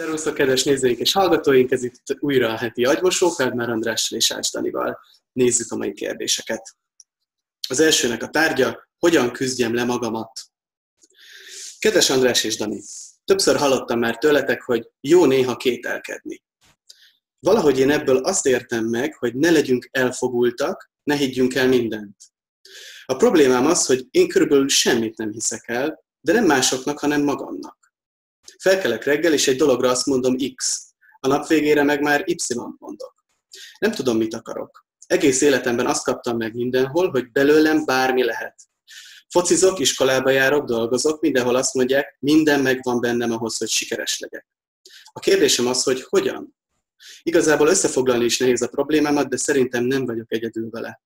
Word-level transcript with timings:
Szervusztok, 0.00 0.34
kedves 0.34 0.64
nézőink 0.64 0.98
és 0.98 1.12
hallgatóink! 1.12 1.70
Ez 1.70 1.82
itt 1.82 2.02
újra 2.18 2.48
a 2.48 2.56
heti 2.56 2.84
agymosó, 2.84 3.28
Feldmár 3.28 3.70
Andrással 3.70 4.18
és 4.18 4.30
Ács 4.30 4.52
Danival. 4.52 4.98
Nézzük 5.32 5.72
a 5.72 5.76
mai 5.76 5.92
kérdéseket. 5.92 6.76
Az 7.68 7.80
elsőnek 7.80 8.22
a 8.22 8.28
tárgya, 8.28 8.88
hogyan 8.98 9.32
küzdjem 9.32 9.74
le 9.74 9.84
magamat? 9.84 10.40
Kedves 11.78 12.10
András 12.10 12.44
és 12.44 12.56
Dani, 12.56 12.82
többször 13.24 13.56
hallottam 13.56 13.98
már 13.98 14.18
tőletek, 14.18 14.62
hogy 14.62 14.88
jó 15.00 15.24
néha 15.24 15.56
kételkedni. 15.56 16.42
Valahogy 17.38 17.78
én 17.78 17.90
ebből 17.90 18.16
azt 18.16 18.46
értem 18.46 18.84
meg, 18.84 19.14
hogy 19.14 19.34
ne 19.34 19.50
legyünk 19.50 19.88
elfogultak, 19.90 20.90
ne 21.02 21.14
higgyünk 21.14 21.54
el 21.54 21.68
mindent. 21.68 22.16
A 23.04 23.14
problémám 23.14 23.66
az, 23.66 23.86
hogy 23.86 24.06
én 24.10 24.28
körülbelül 24.28 24.68
semmit 24.68 25.16
nem 25.16 25.30
hiszek 25.30 25.68
el, 25.68 26.04
de 26.20 26.32
nem 26.32 26.44
másoknak, 26.44 26.98
hanem 26.98 27.22
magamnak. 27.22 27.79
Felkelek 28.60 29.04
reggel, 29.04 29.32
és 29.32 29.48
egy 29.48 29.56
dologra 29.56 29.90
azt 29.90 30.06
mondom 30.06 30.36
X. 30.54 30.86
A 31.20 31.26
nap 31.28 31.46
végére 31.46 31.82
meg 31.82 32.00
már 32.00 32.22
Y 32.26 32.54
mondok. 32.78 33.14
Nem 33.78 33.90
tudom, 33.90 34.16
mit 34.16 34.34
akarok. 34.34 34.86
Egész 35.06 35.40
életemben 35.40 35.86
azt 35.86 36.04
kaptam 36.04 36.36
meg 36.36 36.54
mindenhol, 36.54 37.10
hogy 37.10 37.30
belőlem 37.30 37.84
bármi 37.84 38.24
lehet. 38.24 38.54
Focizok, 39.28 39.78
iskolába 39.78 40.30
járok, 40.30 40.64
dolgozok, 40.64 41.20
mindenhol 41.20 41.56
azt 41.56 41.74
mondják, 41.74 42.16
minden 42.20 42.60
megvan 42.60 43.00
bennem 43.00 43.32
ahhoz, 43.32 43.56
hogy 43.56 43.68
sikeres 43.68 44.18
legyek. 44.18 44.46
A 45.04 45.20
kérdésem 45.20 45.66
az, 45.66 45.82
hogy 45.82 46.02
hogyan? 46.02 46.56
Igazából 47.22 47.68
összefoglalni 47.68 48.24
is 48.24 48.38
nehéz 48.38 48.62
a 48.62 48.68
problémámat, 48.68 49.28
de 49.28 49.36
szerintem 49.36 49.84
nem 49.84 50.06
vagyok 50.06 50.32
egyedül 50.32 50.70
vele. 50.70 51.02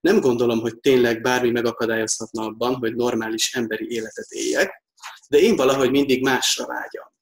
Nem 0.00 0.20
gondolom, 0.20 0.60
hogy 0.60 0.78
tényleg 0.78 1.20
bármi 1.20 1.50
megakadályozhatna 1.50 2.42
abban, 2.42 2.74
hogy 2.74 2.94
normális 2.94 3.54
emberi 3.54 3.90
életet 3.90 4.30
éljek, 4.30 4.86
de 5.28 5.38
én 5.38 5.56
valahogy 5.56 5.90
mindig 5.90 6.22
másra 6.22 6.66
vágyam. 6.66 7.12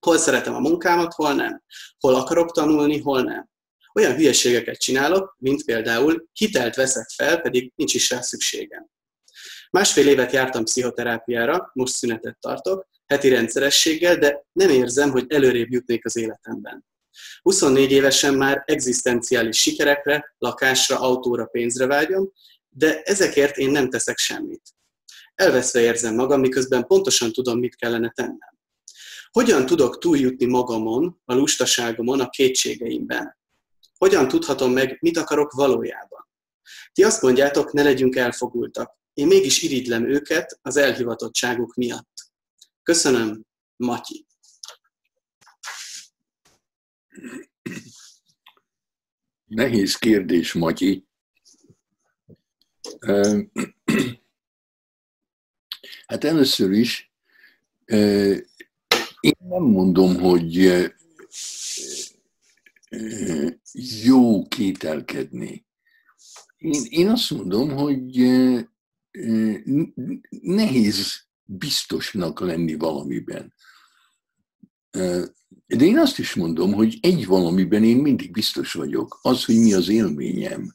Hol 0.00 0.18
szeretem 0.18 0.54
a 0.54 0.60
munkámat, 0.60 1.14
hol 1.14 1.34
nem. 1.34 1.62
Hol 1.98 2.14
akarok 2.14 2.52
tanulni, 2.52 3.00
hol 3.00 3.22
nem. 3.22 3.50
Olyan 3.94 4.14
hülyeségeket 4.14 4.78
csinálok, 4.78 5.36
mint 5.38 5.64
például 5.64 6.28
hitelt 6.32 6.74
veszek 6.74 7.08
fel, 7.08 7.40
pedig 7.40 7.72
nincs 7.74 7.94
is 7.94 8.10
rá 8.10 8.20
szükségem. 8.20 8.86
Másfél 9.70 10.08
évet 10.08 10.32
jártam 10.32 10.64
pszichoterápiára, 10.64 11.70
most 11.74 11.94
szünetet 11.94 12.36
tartok, 12.40 12.88
heti 13.06 13.28
rendszerességgel, 13.28 14.16
de 14.16 14.44
nem 14.52 14.68
érzem, 14.68 15.10
hogy 15.10 15.24
előrébb 15.28 15.70
jutnék 15.70 16.04
az 16.04 16.16
életemben. 16.16 16.84
24 17.42 17.92
évesen 17.92 18.34
már 18.34 18.62
egzisztenciális 18.66 19.58
sikerekre, 19.58 20.34
lakásra, 20.38 21.00
autóra, 21.00 21.44
pénzre 21.44 21.86
vágyom, 21.86 22.32
de 22.68 23.02
ezekért 23.02 23.56
én 23.56 23.70
nem 23.70 23.90
teszek 23.90 24.18
semmit. 24.18 24.62
Elveszve 25.42 25.80
érzem 25.80 26.14
magam, 26.14 26.40
miközben 26.40 26.86
pontosan 26.86 27.32
tudom, 27.32 27.58
mit 27.58 27.76
kellene 27.76 28.10
tennem. 28.10 28.58
Hogyan 29.30 29.66
tudok 29.66 29.98
túljutni 29.98 30.44
magamon, 30.46 31.20
a 31.24 31.34
lustaságomon, 31.34 32.20
a 32.20 32.28
kétségeimben? 32.28 33.36
Hogyan 33.98 34.28
tudhatom 34.28 34.72
meg, 34.72 34.98
mit 35.00 35.16
akarok 35.16 35.52
valójában? 35.52 36.28
Ti 36.92 37.04
azt 37.04 37.22
mondjátok, 37.22 37.72
ne 37.72 37.82
legyünk 37.82 38.16
elfogultak. 38.16 38.98
Én 39.14 39.26
mégis 39.26 39.62
iridlem 39.62 40.08
őket 40.08 40.58
az 40.62 40.76
elhivatottságuk 40.76 41.74
miatt. 41.74 42.30
Köszönöm, 42.82 43.44
Matyi. 43.76 44.26
Nehéz 49.44 49.96
kérdés, 49.96 50.52
Matyi. 50.52 51.06
Hát 56.12 56.24
először 56.24 56.70
is 56.70 57.12
én 59.20 59.36
nem 59.38 59.62
mondom, 59.62 60.16
hogy 60.16 60.72
jó 64.02 64.46
kételkedni. 64.48 65.66
Én, 66.56 66.82
én 66.88 67.08
azt 67.08 67.30
mondom, 67.30 67.70
hogy 67.70 68.16
nehéz 70.40 71.24
biztosnak 71.44 72.40
lenni 72.40 72.74
valamiben. 72.74 73.54
De 75.66 75.84
én 75.84 75.98
azt 75.98 76.18
is 76.18 76.34
mondom, 76.34 76.72
hogy 76.72 76.98
egy 77.00 77.26
valamiben 77.26 77.84
én 77.84 77.96
mindig 77.96 78.30
biztos 78.32 78.72
vagyok, 78.72 79.18
az, 79.22 79.44
hogy 79.44 79.58
mi 79.58 79.72
az 79.72 79.88
élményem. 79.88 80.74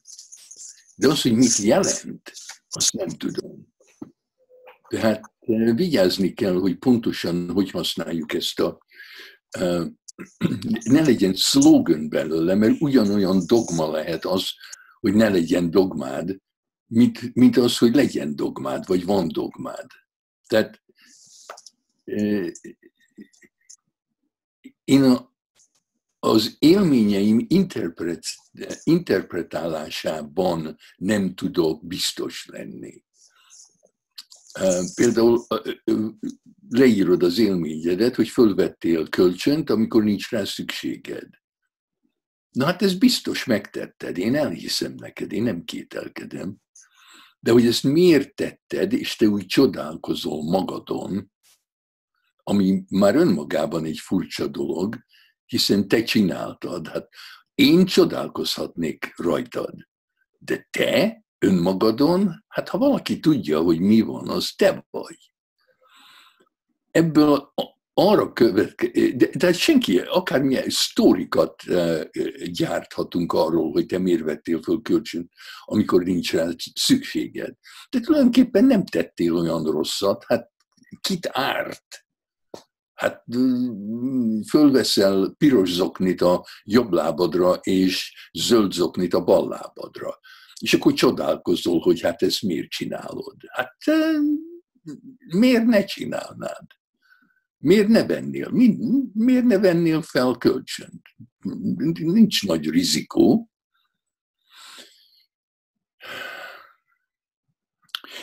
De 0.96 1.08
az, 1.08 1.22
hogy 1.22 1.34
mit 1.34 1.56
jelent, 1.56 2.32
azt 2.68 2.92
nem 2.92 3.08
tudom. 3.08 3.76
Tehát 4.88 5.32
vigyázni 5.74 6.32
kell, 6.34 6.54
hogy 6.54 6.76
pontosan 6.76 7.50
hogy 7.50 7.70
használjuk 7.70 8.34
ezt 8.34 8.60
a 8.60 8.78
ne 10.90 11.00
legyen 11.00 11.34
szlogan 11.34 12.08
belőle, 12.08 12.54
mert 12.54 12.80
ugyanolyan 12.80 13.46
dogma 13.46 13.90
lehet 13.90 14.24
az, 14.24 14.50
hogy 15.00 15.14
ne 15.14 15.28
legyen 15.28 15.70
dogmád, 15.70 16.36
mint, 16.86 17.34
mint 17.34 17.56
az, 17.56 17.78
hogy 17.78 17.94
legyen 17.94 18.36
dogmád, 18.36 18.86
vagy 18.86 19.04
van 19.04 19.28
dogmád. 19.28 19.86
Tehát 20.46 20.82
én 24.84 25.02
a, 25.02 25.32
az 26.18 26.56
élményeim 26.58 27.44
interpret, 27.48 28.24
interpretálásában 28.82 30.76
nem 30.96 31.34
tudok 31.34 31.86
biztos 31.86 32.46
lenni. 32.46 33.02
Például 34.94 35.46
leírod 36.68 37.22
az 37.22 37.38
élményedet, 37.38 38.14
hogy 38.14 38.28
fölvettél 38.28 39.08
kölcsönt, 39.08 39.70
amikor 39.70 40.04
nincs 40.04 40.30
rá 40.30 40.44
szükséged. 40.44 41.28
Na 42.50 42.64
hát 42.64 42.82
ez 42.82 42.94
biztos 42.94 43.44
megtetted, 43.44 44.18
én 44.18 44.34
elhiszem 44.34 44.94
neked, 44.94 45.32
én 45.32 45.42
nem 45.42 45.64
kételkedem. 45.64 46.56
De 47.40 47.52
hogy 47.52 47.66
ezt 47.66 47.82
miért 47.82 48.34
tetted, 48.34 48.92
és 48.92 49.16
te 49.16 49.26
úgy 49.26 49.46
csodálkozol 49.46 50.42
magadon, 50.42 51.32
ami 52.42 52.84
már 52.88 53.16
önmagában 53.16 53.84
egy 53.84 53.98
furcsa 53.98 54.46
dolog, 54.46 54.98
hiszen 55.44 55.88
te 55.88 56.02
csináltad. 56.02 56.88
Hát 56.88 57.08
én 57.54 57.86
csodálkozhatnék 57.86 59.12
rajtad, 59.16 59.74
de 60.38 60.68
te 60.70 61.24
önmagadon, 61.38 62.44
hát 62.48 62.68
ha 62.68 62.78
valaki 62.78 63.20
tudja, 63.20 63.60
hogy 63.60 63.80
mi 63.80 64.00
van, 64.00 64.28
az 64.28 64.52
te 64.56 64.86
vagy. 64.90 65.32
Ebből 66.90 67.52
arra 68.00 68.32
következik, 68.32 69.16
de, 69.16 69.28
de 69.34 69.52
senki, 69.52 69.98
akármilyen 69.98 70.68
sztórikat 70.68 71.62
e, 71.62 72.10
gyárthatunk 72.50 73.32
arról, 73.32 73.72
hogy 73.72 73.86
te 73.86 73.98
miért 73.98 74.22
vettél 74.22 74.62
föl 74.62 74.82
kölcsön, 74.82 75.30
amikor 75.64 76.02
nincs 76.02 76.32
rá 76.32 76.48
szükséged. 76.74 77.54
De 77.90 78.00
tulajdonképpen 78.00 78.64
nem 78.64 78.84
tettél 78.84 79.34
olyan 79.34 79.64
rosszat, 79.64 80.24
hát 80.26 80.50
kit 81.00 81.28
árt? 81.32 82.06
Hát 82.94 83.24
fölveszel 84.48 85.34
piros 85.38 85.72
zoknit 85.72 86.20
a 86.20 86.46
jobb 86.64 86.92
lábadra, 86.92 87.54
és 87.54 88.12
zöld 88.32 88.72
zoknit 88.72 89.14
a 89.14 89.24
bal 89.24 89.48
lábadra. 89.48 90.18
És 90.58 90.74
akkor 90.74 90.92
csodálkozol, 90.92 91.80
hogy 91.80 92.00
hát 92.00 92.22
ezt 92.22 92.42
miért 92.42 92.68
csinálod. 92.68 93.36
Hát 93.48 93.76
miért 95.34 95.64
ne 95.64 95.84
csinálnád? 95.84 96.66
Miért 97.58 97.88
ne 97.88 98.06
vennél? 98.06 98.50
Miért 99.12 99.44
ne 99.44 99.58
vennél 99.58 100.02
fel 100.02 100.34
kölcsönt? 100.38 101.02
Nincs 101.94 102.46
nagy 102.46 102.70
rizikó. 102.70 103.50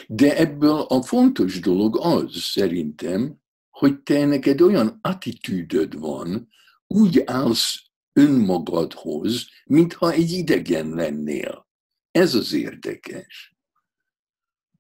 De 0.08 0.38
ebből 0.38 0.80
a 0.80 1.02
fontos 1.02 1.60
dolog 1.60 1.98
az 2.02 2.36
szerintem, 2.36 3.38
hogy 3.70 4.02
te 4.02 4.26
neked 4.26 4.62
olyan 4.62 5.00
attitűdöd 5.02 6.00
van, 6.00 6.50
úgy 6.88 7.22
állsz 7.26 7.84
önmagadhoz, 8.14 9.48
mintha 9.66 10.12
egy 10.12 10.32
idegen 10.32 10.90
lennél. 10.90 11.68
Ez 12.16 12.36
az 12.36 12.54
érdekes. 12.54 13.56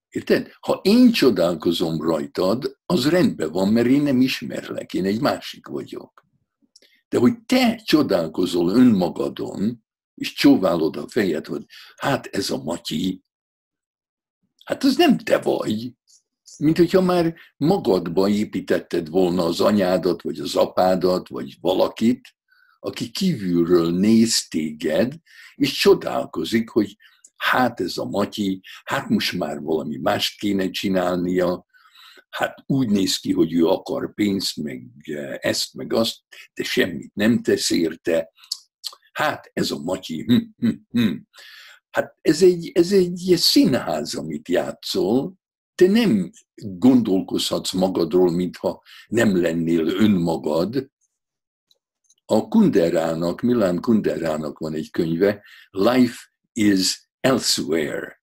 Érted? 0.09 0.51
Ha 0.59 0.79
én 0.83 1.11
csodálkozom 1.11 2.01
rajtad, 2.01 2.77
az 2.85 3.09
rendben 3.09 3.51
van, 3.51 3.73
mert 3.73 3.87
én 3.87 4.01
nem 4.01 4.21
ismerlek, 4.21 4.93
én 4.93 5.05
egy 5.05 5.21
másik 5.21 5.67
vagyok. 5.67 6.25
De 7.09 7.17
hogy 7.17 7.41
te 7.45 7.75
csodálkozol 7.75 8.69
önmagadon, 8.69 9.85
és 10.13 10.33
csóválod 10.33 10.95
a 10.95 11.07
fejed, 11.07 11.45
hogy 11.45 11.65
hát 11.95 12.25
ez 12.25 12.49
a 12.49 12.63
Matyi, 12.63 13.23
hát 14.65 14.83
az 14.83 14.95
nem 14.95 15.17
te 15.17 15.37
vagy. 15.37 15.93
Mint 16.57 16.77
hogyha 16.77 17.01
már 17.01 17.35
magadba 17.57 18.29
építetted 18.29 19.09
volna 19.09 19.45
az 19.45 19.61
anyádat, 19.61 20.21
vagy 20.21 20.39
az 20.39 20.55
apádat, 20.55 21.27
vagy 21.27 21.57
valakit, 21.61 22.35
aki 22.79 23.09
kívülről 23.09 23.91
néz 23.91 24.47
téged, 24.47 25.13
és 25.55 25.73
csodálkozik, 25.73 26.69
hogy 26.69 26.95
hát 27.37 27.79
ez 27.79 27.97
a 27.97 28.05
Matyi, 28.05 28.61
hát 28.83 29.09
most 29.09 29.37
már 29.37 29.61
valami 29.61 29.97
mást 29.97 30.39
kéne 30.39 30.69
csinálnia, 30.69 31.65
hát 32.29 32.63
úgy 32.65 32.89
néz 32.89 33.17
ki, 33.17 33.33
hogy 33.33 33.53
ő 33.53 33.65
akar 33.65 34.13
pénzt, 34.13 34.55
meg 34.57 34.87
ezt, 35.39 35.73
meg 35.73 35.93
azt, 35.93 36.17
de 36.53 36.63
semmit 36.63 37.15
nem 37.15 37.41
tesz 37.41 37.69
érte. 37.69 38.31
Hát 39.11 39.49
ez 39.53 39.71
a 39.71 39.79
Matyi, 39.79 40.23
hm, 40.23 40.67
hm, 40.67 40.75
hm. 40.89 41.15
Hát 41.89 42.15
ez 42.21 42.41
egy, 42.41 42.71
ez 42.73 42.91
egy 42.91 43.33
színház, 43.37 44.15
amit 44.15 44.49
játszol, 44.49 45.33
te 45.75 45.87
nem 45.87 46.31
gondolkozhatsz 46.55 47.71
magadról, 47.71 48.31
mintha 48.31 48.83
nem 49.07 49.41
lennél 49.41 49.87
önmagad. 49.87 50.89
A 52.25 52.47
Kunderának, 52.47 53.41
Milán 53.41 53.79
Kunderának 53.79 54.57
van 54.57 54.73
egy 54.73 54.91
könyve, 54.91 55.43
Life 55.69 56.17
is 56.53 57.04
Elsewhere, 57.25 58.21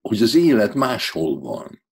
hogy 0.00 0.22
az 0.22 0.34
élet 0.34 0.74
máshol 0.74 1.40
van. 1.40 1.82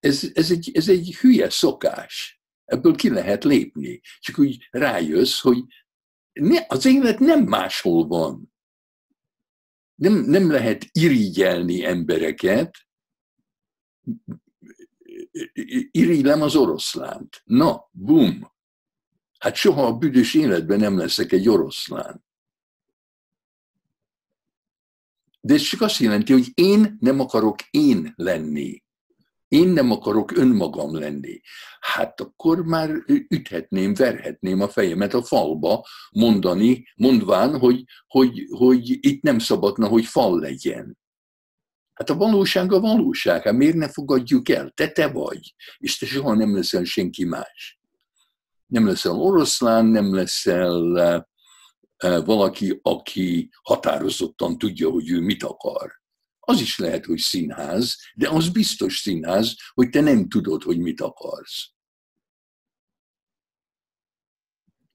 Ez, 0.00 0.30
ez, 0.34 0.50
egy, 0.50 0.70
ez 0.74 0.88
egy 0.88 1.16
hülye 1.16 1.50
szokás. 1.50 2.40
Ebből 2.64 2.96
ki 2.96 3.08
lehet 3.08 3.44
lépni. 3.44 4.00
Csak 4.20 4.38
úgy 4.38 4.68
rájössz, 4.70 5.40
hogy 5.40 5.64
ne, 6.32 6.64
az 6.68 6.84
élet 6.84 7.18
nem 7.18 7.44
máshol 7.44 8.06
van. 8.06 8.52
Nem, 9.94 10.12
nem 10.12 10.50
lehet 10.50 10.88
irigyelni 10.92 11.84
embereket, 11.84 12.76
irigylem 15.90 16.42
az 16.42 16.56
oroszlánt. 16.56 17.42
Na, 17.44 17.88
bum! 17.90 18.52
Hát 19.38 19.54
soha 19.54 19.86
a 19.86 19.96
büdös 19.96 20.34
életben 20.34 20.78
nem 20.78 20.98
leszek 20.98 21.32
egy 21.32 21.48
oroszlán. 21.48 22.26
De 25.40 25.54
ez 25.54 25.62
csak 25.62 25.80
azt 25.80 25.98
jelenti, 26.00 26.32
hogy 26.32 26.50
én 26.54 26.96
nem 27.00 27.20
akarok 27.20 27.56
én 27.70 28.12
lenni. 28.16 28.82
Én 29.48 29.68
nem 29.68 29.90
akarok 29.90 30.36
önmagam 30.36 30.94
lenni. 30.94 31.40
Hát 31.80 32.20
akkor 32.20 32.64
már 32.64 32.90
üthetném, 33.28 33.94
verhetném 33.94 34.60
a 34.60 34.68
fejemet 34.68 35.14
a 35.14 35.22
falba, 35.22 35.86
mondani, 36.10 36.86
mondván, 36.96 37.58
hogy, 37.58 37.84
hogy, 38.06 38.46
hogy 38.50 39.06
itt 39.06 39.22
nem 39.22 39.38
szabadna, 39.38 39.86
hogy 39.86 40.04
fal 40.04 40.40
legyen. 40.40 40.98
Hát 41.92 42.10
a 42.10 42.16
valóság 42.16 42.72
a 42.72 42.80
valóság, 42.80 43.42
hát 43.42 43.54
miért 43.54 43.76
ne 43.76 43.88
fogadjuk 43.88 44.48
el? 44.48 44.70
Te 44.70 44.88
te 44.88 45.08
vagy, 45.08 45.54
és 45.78 45.98
te 45.98 46.06
soha 46.06 46.34
nem 46.34 46.54
leszel 46.54 46.84
senki 46.84 47.24
más. 47.24 47.80
Nem 48.66 48.86
leszel 48.86 49.12
oroszlán, 49.12 49.86
nem 49.86 50.14
leszel 50.14 51.28
valaki, 52.24 52.78
aki 52.82 53.50
határozottan 53.62 54.58
tudja, 54.58 54.90
hogy 54.90 55.10
ő 55.10 55.20
mit 55.20 55.42
akar. 55.42 55.92
Az 56.40 56.60
is 56.60 56.78
lehet, 56.78 57.04
hogy 57.04 57.18
színház, 57.18 57.96
de 58.14 58.28
az 58.28 58.48
biztos 58.48 58.98
színház, 58.98 59.56
hogy 59.74 59.90
te 59.90 60.00
nem 60.00 60.28
tudod, 60.28 60.62
hogy 60.62 60.78
mit 60.78 61.00
akarsz. 61.00 61.70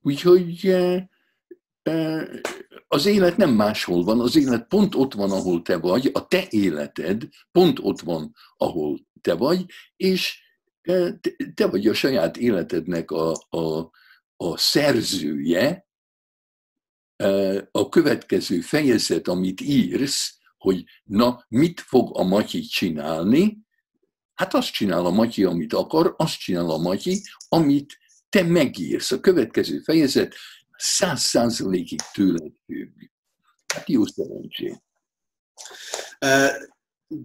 Úgyhogy 0.00 0.66
uh, 0.68 1.02
az 2.88 3.06
élet 3.06 3.36
nem 3.36 3.50
máshol 3.50 4.04
van, 4.04 4.20
az 4.20 4.36
élet 4.36 4.68
pont 4.68 4.94
ott 4.94 5.14
van, 5.14 5.30
ahol 5.30 5.62
te 5.62 5.76
vagy, 5.76 6.10
a 6.12 6.26
te 6.26 6.46
életed 6.48 7.28
pont 7.52 7.78
ott 7.78 8.00
van, 8.00 8.34
ahol 8.56 9.06
te 9.20 9.34
vagy, 9.34 9.64
és 9.96 10.42
te 11.54 11.66
vagy 11.66 11.86
a 11.86 11.94
saját 11.94 12.36
életednek 12.36 13.10
a, 13.10 13.32
a, 13.48 13.90
a 14.36 14.56
szerzője, 14.56 15.86
a 17.70 17.88
következő 17.88 18.60
fejezet, 18.60 19.28
amit 19.28 19.60
írsz, 19.60 20.34
hogy 20.58 20.84
na, 21.04 21.44
mit 21.48 21.80
fog 21.80 22.18
a 22.18 22.22
Matyi 22.22 22.60
csinálni, 22.60 23.58
hát 24.34 24.54
azt 24.54 24.72
csinál 24.72 25.06
a 25.06 25.10
Matyi, 25.10 25.44
amit 25.44 25.72
akar, 25.72 26.14
azt 26.16 26.38
csinál 26.38 26.70
a 26.70 26.78
Matyi, 26.78 27.22
amit 27.48 27.98
te 28.28 28.42
megírsz. 28.42 29.10
A 29.10 29.20
következő 29.20 29.78
fejezet 29.78 30.34
száz 30.76 31.20
százalékig 31.20 32.00
tőled 32.12 32.52
függ. 32.64 32.92
Hát 33.74 33.88
jó 33.88 34.06
szerencsét. 34.06 34.82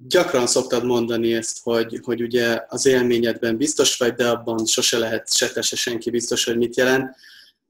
Gyakran 0.07 0.47
szoktad 0.47 0.85
mondani 0.85 1.33
ezt, 1.33 1.59
hogy, 1.63 1.99
hogy 2.03 2.21
ugye 2.21 2.61
az 2.67 2.85
élményedben 2.85 3.57
biztos 3.57 3.97
vagy, 3.97 4.13
de 4.13 4.29
abban 4.29 4.65
sose 4.65 4.97
lehet 4.97 5.35
se 5.35 5.61
se 5.61 5.75
senki 5.75 6.09
biztos, 6.09 6.43
hogy 6.43 6.57
mit 6.57 6.77
jelent. 6.77 7.15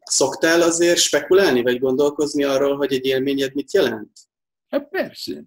Szoktál 0.09 0.61
azért 0.61 0.97
spekulálni, 0.99 1.61
vagy 1.61 1.79
gondolkozni 1.79 2.43
arról, 2.43 2.77
hogy 2.77 2.93
egy 2.93 3.05
élményed 3.05 3.53
mit 3.53 3.73
jelent? 3.73 4.11
Hát 4.67 4.89
persze. 4.89 5.43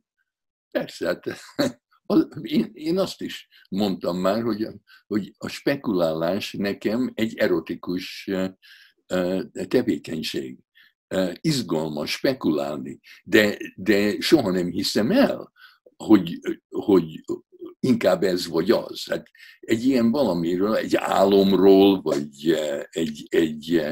Persze, 0.70 1.06
hát 1.06 1.24
én, 2.42 2.70
én 2.72 2.98
azt 2.98 3.20
is 3.20 3.48
mondtam 3.68 4.18
már, 4.18 4.42
hogy 4.42 4.66
hogy 5.06 5.34
a 5.38 5.48
spekulálás 5.48 6.52
nekem 6.52 7.12
egy 7.14 7.36
erotikus 7.36 8.30
tevékenység. 9.68 10.58
Izgalmas 11.40 12.10
spekulálni, 12.10 13.00
de, 13.24 13.56
de 13.76 14.20
soha 14.20 14.50
nem 14.50 14.70
hiszem 14.70 15.10
el, 15.10 15.52
hogy, 15.96 16.38
hogy 16.68 17.24
inkább 17.80 18.22
ez 18.22 18.46
vagy 18.46 18.70
az. 18.70 19.06
Hát 19.10 19.26
egy 19.60 19.84
ilyen 19.84 20.10
valamiről, 20.10 20.74
egy 20.76 20.96
álomról, 20.96 22.00
vagy 22.00 22.52
egy, 22.90 23.26
egy 23.28 23.82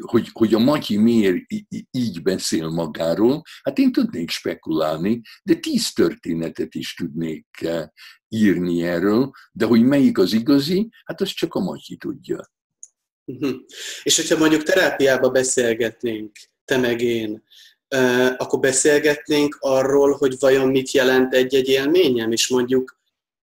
hogy, 0.00 0.28
hogy 0.32 0.54
a 0.54 0.58
Matyi 0.58 0.96
miért 0.96 1.44
így 1.90 2.22
beszél 2.22 2.68
magáról, 2.68 3.42
hát 3.62 3.78
én 3.78 3.92
tudnék 3.92 4.30
spekulálni, 4.30 5.20
de 5.42 5.54
tíz 5.54 5.92
történetet 5.92 6.74
is 6.74 6.94
tudnék 6.94 7.46
írni 8.28 8.82
erről, 8.82 9.30
de 9.52 9.64
hogy 9.64 9.82
melyik 9.82 10.18
az 10.18 10.32
igazi, 10.32 10.88
hát 11.04 11.20
azt 11.20 11.34
csak 11.34 11.54
a 11.54 11.60
Matyi 11.60 11.96
tudja. 11.96 12.52
Uh-huh. 13.24 13.56
És 14.02 14.16
hogyha 14.16 14.38
mondjuk 14.38 14.62
terápiába 14.62 15.30
beszélgetnénk, 15.30 16.36
te 16.64 16.76
meg 16.76 17.00
én, 17.00 17.44
akkor 18.36 18.58
beszélgetnénk 18.58 19.56
arról, 19.60 20.12
hogy 20.12 20.36
vajon 20.38 20.68
mit 20.68 20.90
jelent 20.90 21.34
egy-egy 21.34 21.68
élményem, 21.68 22.32
és 22.32 22.48
mondjuk, 22.48 23.00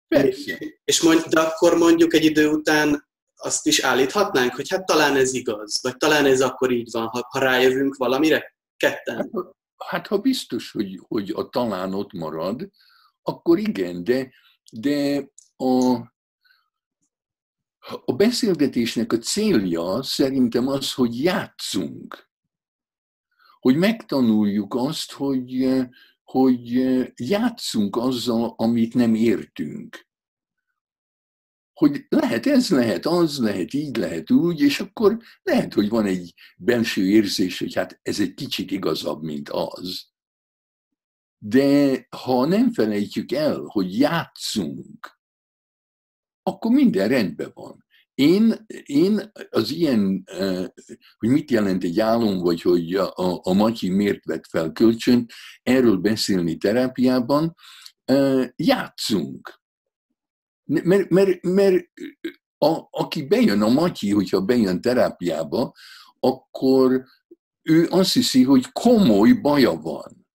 Persze. 0.07 0.57
és 0.83 1.01
mond, 1.01 1.21
de 1.21 1.39
akkor 1.39 1.77
mondjuk 1.77 2.13
egy 2.13 2.25
idő 2.25 2.47
után 2.47 3.09
azt 3.41 3.67
is 3.67 3.79
állíthatnánk, 3.79 4.55
hogy 4.55 4.69
hát 4.69 4.85
talán 4.85 5.15
ez 5.15 5.33
igaz, 5.33 5.79
vagy 5.81 5.97
talán 5.97 6.25
ez 6.25 6.41
akkor 6.41 6.71
így 6.71 6.91
van, 6.91 7.07
ha, 7.07 7.27
ha 7.29 7.39
rájövünk 7.39 7.95
valamire 7.95 8.55
ketten. 8.77 9.15
Hát, 9.15 9.45
hát 9.77 10.07
ha 10.07 10.17
biztos, 10.17 10.71
hogy, 10.71 10.99
hogy 11.07 11.29
a 11.29 11.49
talán 11.49 11.93
ott 11.93 12.11
marad, 12.11 12.69
akkor 13.21 13.59
igen, 13.59 14.03
de, 14.03 14.33
de 14.71 15.27
a, 15.55 15.93
a 18.05 18.13
beszélgetésnek 18.15 19.13
a 19.13 19.17
célja 19.17 20.03
szerintem 20.03 20.67
az, 20.67 20.93
hogy 20.93 21.23
játszunk. 21.23 22.29
Hogy 23.59 23.75
megtanuljuk 23.75 24.75
azt, 24.75 25.11
hogy, 25.11 25.81
hogy 26.23 26.71
játszunk 27.15 27.95
azzal, 27.95 28.53
amit 28.57 28.93
nem 28.93 29.13
értünk. 29.13 30.09
Hogy 31.81 32.05
lehet 32.09 32.45
ez, 32.45 32.69
lehet 32.69 33.05
az, 33.05 33.39
lehet 33.39 33.73
így, 33.73 33.97
lehet 33.97 34.31
úgy, 34.31 34.59
és 34.59 34.79
akkor 34.79 35.17
lehet, 35.43 35.73
hogy 35.73 35.89
van 35.89 36.05
egy 36.05 36.33
belső 36.57 37.09
érzés, 37.09 37.59
hogy 37.59 37.73
hát 37.73 37.99
ez 38.01 38.19
egy 38.19 38.33
kicsit 38.33 38.71
igazabb, 38.71 39.23
mint 39.23 39.49
az. 39.49 40.05
De 41.37 42.07
ha 42.09 42.45
nem 42.45 42.73
felejtjük 42.73 43.31
el, 43.31 43.61
hogy 43.65 43.99
játszunk, 43.99 45.19
akkor 46.43 46.71
minden 46.71 47.07
rendben 47.07 47.51
van. 47.53 47.85
Én, 48.13 48.65
én 48.83 49.31
az 49.49 49.71
ilyen, 49.71 50.23
hogy 51.17 51.29
mit 51.29 51.51
jelent 51.51 51.83
egy 51.83 51.99
álom, 51.99 52.39
vagy 52.39 52.61
hogy 52.61 52.95
a, 52.95 53.39
a 53.43 53.53
Matyi 53.53 53.89
miért 53.89 54.25
vett 54.25 54.47
fel 54.47 54.71
kölcsönt, 54.71 55.31
erről 55.61 55.97
beszélni 55.97 56.57
terápiában, 56.57 57.55
játszunk. 58.55 59.60
Mert, 60.83 61.09
mert, 61.09 61.43
mert 61.43 61.85
a, 62.57 62.87
aki 62.89 63.27
bejön 63.27 63.61
a 63.61 63.69
Matyi, 63.69 64.11
hogyha 64.11 64.41
bejön 64.41 64.81
terápiába, 64.81 65.73
akkor 66.19 67.03
ő 67.61 67.87
azt 67.89 68.13
hiszi, 68.13 68.43
hogy 68.43 68.71
komoly 68.71 69.31
baja 69.31 69.73
van. 69.73 70.27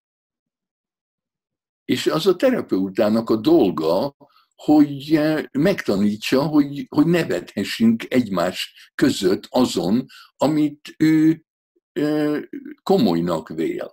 És 1.84 2.06
az 2.06 2.26
a 2.26 2.36
terapeutának 2.36 3.30
a 3.30 3.36
dolga, 3.36 4.16
hogy 4.54 5.14
eh, 5.14 5.44
megtanítsa, 5.52 6.42
hogy, 6.42 6.86
hogy 6.88 7.06
nevethessünk 7.06 8.04
egymás 8.08 8.90
között 8.94 9.46
azon, 9.50 10.06
amit 10.36 10.94
ő 10.96 11.44
eh, 11.92 12.42
komolynak 12.82 13.48
vél. 13.48 13.90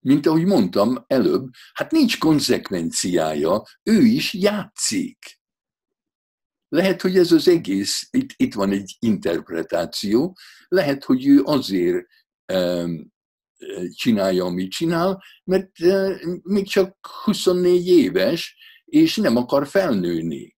Mint 0.00 0.26
ahogy 0.26 0.44
mondtam 0.44 1.04
előbb, 1.06 1.50
hát 1.72 1.90
nincs 1.90 2.18
konzekvenciája, 2.18 3.62
ő 3.82 4.02
is 4.02 4.34
játszik. 4.34 5.41
Lehet, 6.72 7.00
hogy 7.00 7.16
ez 7.16 7.32
az 7.32 7.48
egész, 7.48 8.08
itt, 8.10 8.30
itt 8.36 8.54
van 8.54 8.70
egy 8.70 8.96
interpretáció, 8.98 10.36
lehet, 10.68 11.04
hogy 11.04 11.26
ő 11.26 11.42
azért 11.44 12.06
um, 12.52 13.12
csinálja, 13.94 14.44
amit 14.44 14.70
csinál, 14.70 15.22
mert 15.44 15.80
uh, 15.80 16.16
még 16.42 16.68
csak 16.68 16.96
24 17.24 17.86
éves, 17.86 18.56
és 18.84 19.16
nem 19.16 19.36
akar 19.36 19.66
felnőni. 19.66 20.56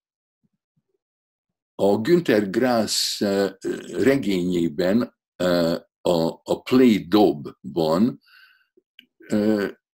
A 1.75 1.97
Günther 1.97 2.49
Grass 2.49 3.21
regényében, 3.87 5.17
a, 6.01 6.27
a 6.43 6.61
Play 6.63 7.05
Dobban 7.07 8.21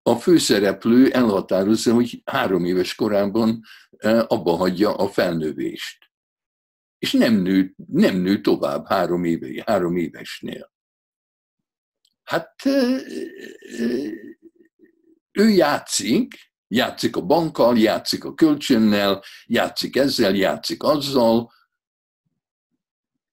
a 0.03 0.17
főszereplő 0.17 1.11
elhatározza, 1.11 1.95
hogy 1.95 2.23
három 2.25 2.65
éves 2.65 2.95
korában 2.95 3.63
abba 4.27 4.57
hagyja 4.57 4.95
a 4.95 5.09
felnövést. 5.09 6.10
És 7.01 7.13
nem 7.13 7.35
nő, 7.35 7.75
nem 7.87 8.17
nő 8.17 8.41
tovább 8.41 8.87
három, 8.87 9.25
éve, 9.25 9.63
három 9.67 9.97
évesnél. 9.97 10.73
Hát 12.23 12.67
ő 15.33 15.49
játszik, 15.49 16.35
játszik 16.69 17.17
a 17.17 17.21
bankkal, 17.21 17.79
játszik 17.79 18.25
a 18.25 18.35
kölcsönnel, 18.35 19.23
játszik 19.47 19.97
ezzel, 19.97 20.35
játszik 20.35 20.83
azzal, 20.83 21.53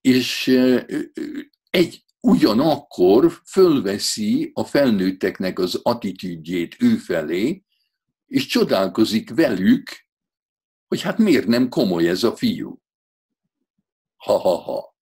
és 0.01 0.47
egy 1.69 2.03
ugyanakkor 2.19 3.41
fölveszi 3.45 4.51
a 4.53 4.63
felnőtteknek 4.63 5.59
az 5.59 5.79
attitűdjét 5.83 6.75
ő 6.79 6.95
felé, 6.95 7.63
és 8.25 8.45
csodálkozik 8.45 9.36
velük, 9.36 9.89
hogy 10.88 11.01
hát 11.01 11.17
miért 11.17 11.47
nem 11.47 11.69
komoly 11.69 12.07
ez 12.07 12.24
a 12.24 12.36
fiú. 12.36 12.81
Ha-ha-ha. 14.17 14.95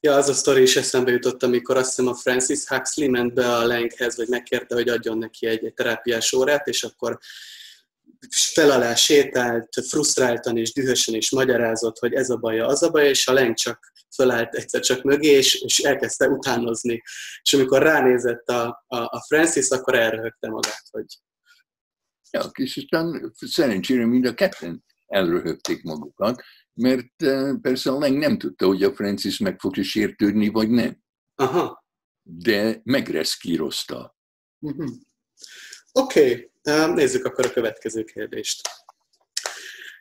Ja, 0.00 0.14
az 0.14 0.28
a 0.28 0.34
sztori 0.34 0.62
is 0.62 0.76
eszembe 0.76 1.10
jutott, 1.10 1.42
amikor 1.42 1.76
azt 1.76 1.88
hiszem 1.88 2.06
a 2.06 2.14
Francis 2.14 2.64
Huxley 2.64 3.10
ment 3.10 3.34
be 3.34 3.54
a 3.54 3.66
Lenkhez, 3.66 4.16
vagy 4.16 4.28
megkérte, 4.28 4.74
hogy 4.74 4.88
adjon 4.88 5.18
neki 5.18 5.46
egy, 5.46 5.64
egy 5.64 5.74
terápiás 5.74 6.32
órát, 6.32 6.66
és 6.66 6.82
akkor 6.82 7.18
fel 8.30 8.70
alá 8.70 8.94
sétált, 8.94 9.68
frusztráltan 9.88 10.56
és 10.56 10.72
dühösen 10.72 11.14
is 11.14 11.30
magyarázott, 11.30 11.98
hogy 11.98 12.14
ez 12.14 12.30
a 12.30 12.36
baja, 12.36 12.66
az 12.66 12.82
a 12.82 12.90
baja, 12.90 13.08
és 13.08 13.26
a 13.26 13.32
Lenk 13.32 13.56
csak 13.56 13.92
fölállt 14.14 14.54
egyszer 14.54 14.80
csak 14.80 15.02
mögé, 15.02 15.28
és, 15.28 15.54
és 15.54 15.78
elkezdte 15.78 16.28
utánozni. 16.28 17.02
És 17.42 17.52
amikor 17.52 17.82
ránézett 17.82 18.48
a, 18.48 18.84
a, 18.86 18.96
a 18.96 19.24
Francis, 19.26 19.68
akkor 19.68 19.94
elröhögte 19.94 20.48
magát, 20.48 20.84
hogy... 20.90 21.06
Ja, 22.30 22.50
és 22.52 22.76
aztán 22.76 23.34
szerencsére 23.40 24.06
mind 24.06 24.26
a 24.26 24.34
ketten 24.34 24.84
elröhögték 25.06 25.82
magukat, 25.82 26.42
mert 26.74 27.22
eh, 27.22 27.54
persze 27.62 27.90
a 27.90 27.98
Leng 27.98 28.18
nem 28.18 28.38
tudta, 28.38 28.66
hogy 28.66 28.82
a 28.82 28.94
Francis 28.94 29.38
meg 29.38 29.60
fog 29.60 29.74
sértődni, 29.74 30.48
vagy 30.48 30.70
nem. 30.70 31.02
Aha. 31.34 31.84
De 32.22 32.80
megreszkírozta. 32.84 34.16
Uh-huh. 34.58 34.90
Oké, 35.92 36.50
okay. 36.62 36.92
nézzük 36.92 37.24
akkor 37.24 37.46
a 37.46 37.50
következő 37.50 38.04
kérdést. 38.04 38.68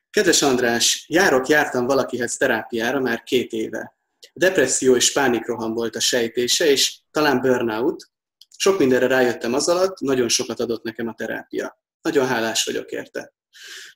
Kedves 0.09 0.41
András, 0.41 1.05
járok, 1.09 1.47
jártam 1.47 1.85
valakihez 1.85 2.37
terápiára 2.37 2.99
már 2.99 3.23
két 3.23 3.51
éve. 3.51 3.97
A 4.19 4.39
depresszió 4.39 4.95
és 4.95 5.11
pánikroham 5.11 5.73
volt 5.73 5.95
a 5.95 5.99
sejtése, 5.99 6.65
és 6.65 6.99
talán 7.11 7.41
burnout. 7.41 8.11
Sok 8.57 8.79
mindenre 8.79 9.07
rájöttem 9.07 9.53
az 9.53 9.67
alatt, 9.67 9.99
nagyon 9.99 10.29
sokat 10.29 10.59
adott 10.59 10.83
nekem 10.83 11.07
a 11.07 11.13
terápia. 11.13 11.81
Nagyon 12.01 12.27
hálás 12.27 12.65
vagyok 12.65 12.91
érte. 12.91 13.33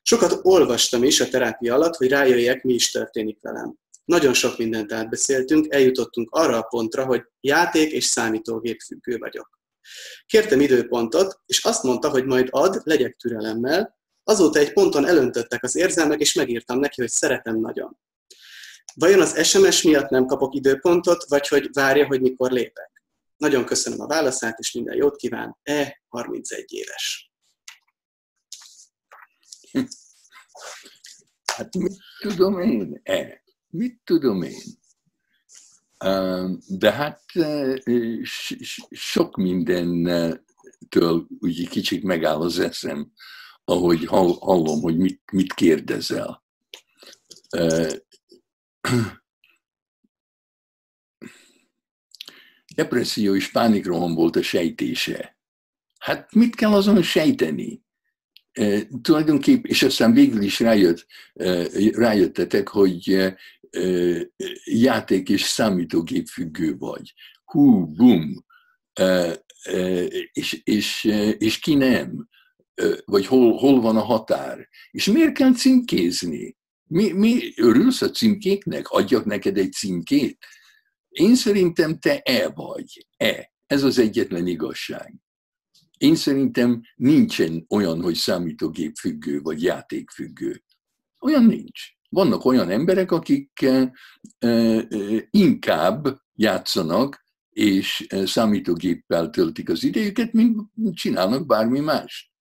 Sokat 0.02 0.38
olvastam 0.42 1.04
is 1.04 1.20
a 1.20 1.28
terápia 1.28 1.74
alatt, 1.74 1.96
hogy 1.96 2.08
rájöjjek, 2.08 2.62
mi 2.62 2.74
is 2.74 2.90
történik 2.90 3.38
velem. 3.40 3.74
Nagyon 4.04 4.34
sok 4.34 4.58
mindent 4.58 4.92
átbeszéltünk, 4.92 5.74
eljutottunk 5.74 6.30
arra 6.30 6.56
a 6.56 6.62
pontra, 6.62 7.04
hogy 7.04 7.22
játék 7.40 7.92
és 7.92 8.04
számítógép 8.04 8.80
függő 8.80 9.16
vagyok. 9.16 9.60
Kértem 10.26 10.60
időpontot, 10.60 11.40
és 11.46 11.64
azt 11.64 11.82
mondta, 11.82 12.10
hogy 12.10 12.24
majd 12.24 12.48
ad, 12.50 12.80
legyek 12.84 13.16
türelemmel. 13.16 13.96
Azóta 14.24 14.58
egy 14.58 14.72
ponton 14.72 15.06
elöntöttek 15.06 15.62
az 15.62 15.76
érzelmek, 15.76 16.20
és 16.20 16.34
megírtam 16.34 16.78
neki, 16.78 17.00
hogy 17.00 17.10
szeretem 17.10 17.60
nagyon. 17.60 17.98
Vajon 18.94 19.20
az 19.20 19.46
SMS 19.46 19.82
miatt 19.82 20.08
nem 20.08 20.26
kapok 20.26 20.54
időpontot, 20.54 21.24
vagy 21.28 21.48
hogy 21.48 21.68
várja, 21.72 22.06
hogy 22.06 22.20
mikor 22.20 22.50
lépek? 22.50 23.02
Nagyon 23.36 23.64
köszönöm 23.64 24.00
a 24.00 24.06
válaszát, 24.06 24.58
és 24.58 24.72
minden 24.72 24.96
jót 24.96 25.16
kíván. 25.16 25.56
E, 25.62 26.02
31 26.08 26.72
éves. 26.72 27.27
Hát 31.54 31.76
mit 31.76 31.96
tudom 32.20 32.60
én? 32.60 33.00
E, 33.02 33.42
mit 33.68 34.00
tudom 34.04 34.42
én? 34.42 34.62
De 36.68 36.92
hát 36.92 37.22
sok 38.90 39.36
mindentől 39.36 41.26
úgy 41.40 41.68
kicsit 41.68 42.02
megáll 42.02 42.40
az 42.40 42.58
eszem, 42.58 43.12
ahogy 43.64 44.04
hallom, 44.04 44.80
hogy 44.80 44.96
mit, 44.96 45.22
mit 45.32 45.54
kérdezel. 45.54 46.44
Depresszió 52.74 53.34
és 53.34 53.50
pánikroham 53.50 54.14
volt 54.14 54.36
a 54.36 54.42
sejtése. 54.42 55.38
Hát 55.98 56.34
mit 56.34 56.54
kell 56.54 56.72
azon 56.72 57.02
sejteni? 57.02 57.86
E, 58.52 58.88
tulajdonképp, 59.02 59.64
és 59.64 59.82
aztán 59.82 60.12
végül 60.12 60.42
is 60.42 60.60
rájött, 60.60 61.06
e, 61.34 61.66
rájöttetek, 61.92 62.68
hogy 62.68 63.34
játék 64.64 65.28
és 65.28 65.42
számítógép 65.42 66.26
függő 66.26 66.76
vagy. 66.76 67.14
Hú, 67.44 67.86
bum, 67.86 68.44
és, 70.32 70.60
és, 70.64 71.04
és 71.38 71.58
ki 71.58 71.74
nem, 71.74 72.28
vagy 73.04 73.26
hol, 73.26 73.56
hol 73.56 73.80
van 73.80 73.96
a 73.96 74.02
határ. 74.02 74.68
És 74.90 75.04
miért 75.06 75.34
kell 75.34 75.52
címkézni? 75.52 76.56
Mi, 76.84 77.12
mi 77.12 77.52
örülsz 77.56 78.02
a 78.02 78.10
címkéknek? 78.10 78.88
Adjak 78.88 79.24
neked 79.24 79.58
egy 79.58 79.72
címkét? 79.72 80.38
Én 81.08 81.34
szerintem 81.34 81.98
te 81.98 82.18
e 82.18 82.48
vagy. 82.48 83.06
E. 83.16 83.52
Ez 83.66 83.82
az 83.82 83.98
egyetlen 83.98 84.46
igazság. 84.46 85.14
Én 85.98 86.14
szerintem 86.14 86.82
nincsen 86.94 87.64
olyan, 87.68 88.02
hogy 88.02 88.14
számítógép 88.14 88.96
függő 88.96 89.40
vagy 89.40 89.62
játék 89.62 90.10
függő. 90.10 90.64
Olyan 91.20 91.44
nincs. 91.44 91.80
Vannak 92.08 92.44
olyan 92.44 92.70
emberek, 92.70 93.12
akik 93.12 93.66
inkább 95.30 96.20
játszanak, 96.34 97.26
és 97.50 98.06
számítógéppel 98.24 99.30
töltik 99.30 99.68
az 99.68 99.84
idejüket, 99.84 100.32
mint 100.32 100.58
csinálnak 100.94 101.46
bármi 101.46 101.80
más. 101.80 102.32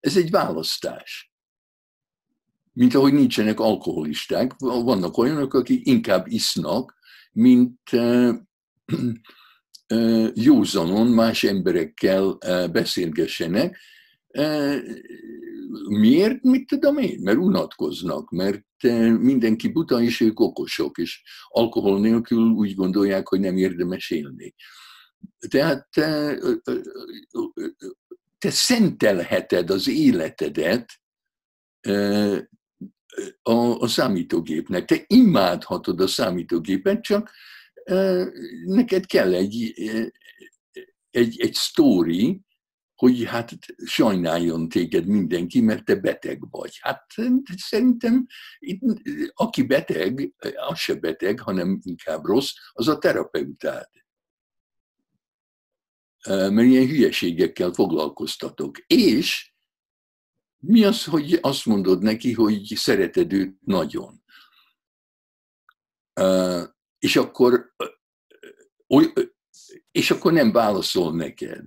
Ez 0.00 0.16
egy 0.16 0.30
választás. 0.30 1.32
Mint 2.72 2.94
ahogy 2.94 3.12
nincsenek 3.12 3.60
alkoholisták, 3.60 4.54
vannak 4.58 5.16
olyanok, 5.16 5.54
akik 5.54 5.86
inkább 5.86 6.26
isznak, 6.26 6.94
mint 7.32 7.90
józanon 10.34 11.06
más 11.06 11.44
emberekkel 11.44 12.38
beszélgessenek. 12.72 13.78
Miért? 15.88 16.42
Mit 16.42 16.66
tudom 16.66 16.98
én? 16.98 17.20
Mert 17.22 17.38
unatkoznak, 17.38 18.30
mert 18.30 18.64
mindenki 19.18 19.68
buta, 19.68 20.02
és 20.02 20.20
ők 20.20 20.40
okosok, 20.40 20.98
és 20.98 21.22
alkohol 21.48 22.00
nélkül 22.00 22.50
úgy 22.50 22.74
gondolják, 22.74 23.28
hogy 23.28 23.40
nem 23.40 23.56
érdemes 23.56 24.10
élni. 24.10 24.54
Tehát 25.48 25.88
te, 25.90 26.38
te 28.38 28.50
szentelheted 28.50 29.70
az 29.70 29.88
életedet 29.88 31.00
a, 33.42 33.78
a 33.78 33.86
számítógépnek. 33.86 34.84
Te 34.84 35.04
imádhatod 35.06 36.00
a 36.00 36.06
számítógépet, 36.06 37.02
csak 37.02 37.30
neked 38.64 39.06
kell 39.06 39.34
egy, 39.34 39.72
egy, 41.10 41.40
egy 41.40 41.54
sztori, 41.54 42.40
hogy 42.94 43.24
hát 43.24 43.52
sajnáljon 43.84 44.68
téged 44.68 45.06
mindenki, 45.06 45.60
mert 45.60 45.84
te 45.84 45.94
beteg 45.94 46.50
vagy. 46.50 46.78
Hát 46.80 47.06
szerintem 47.56 48.26
aki 49.34 49.62
beteg, 49.62 50.34
az 50.68 50.78
se 50.78 50.94
beteg, 50.94 51.40
hanem 51.40 51.80
inkább 51.82 52.24
rossz, 52.24 52.52
az 52.72 52.88
a 52.88 52.98
terapeutád. 52.98 53.88
Mert 56.26 56.60
ilyen 56.60 56.86
hülyeségekkel 56.86 57.72
foglalkoztatok. 57.72 58.78
És 58.86 59.52
mi 60.56 60.84
az, 60.84 61.04
hogy 61.04 61.38
azt 61.40 61.66
mondod 61.66 62.02
neki, 62.02 62.32
hogy 62.32 62.72
szereted 62.74 63.32
őt 63.32 63.56
nagyon? 63.60 64.22
És 67.00 67.16
akkor, 67.16 67.74
és 69.90 70.10
akkor 70.10 70.32
nem 70.32 70.52
válaszol 70.52 71.16
neked. 71.16 71.64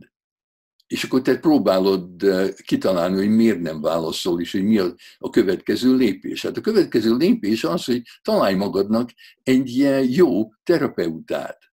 És 0.88 1.04
akkor 1.04 1.22
te 1.22 1.40
próbálod 1.40 2.26
kitalálni, 2.66 3.16
hogy 3.16 3.30
miért 3.30 3.60
nem 3.60 3.82
válaszol, 3.82 4.42
és 4.42 4.52
hogy 4.52 4.64
mi 4.64 4.78
a, 4.78 4.96
a 5.18 5.30
következő 5.30 5.96
lépés. 5.96 6.42
Hát 6.42 6.58
a 6.58 6.62
következő 6.62 7.16
lépés 7.16 7.64
az, 7.64 7.86
hogy 7.86 8.02
találj 8.22 8.56
magadnak 8.56 9.10
egy 9.44 9.78
jó 10.16 10.54
terapeutát. 10.64 11.72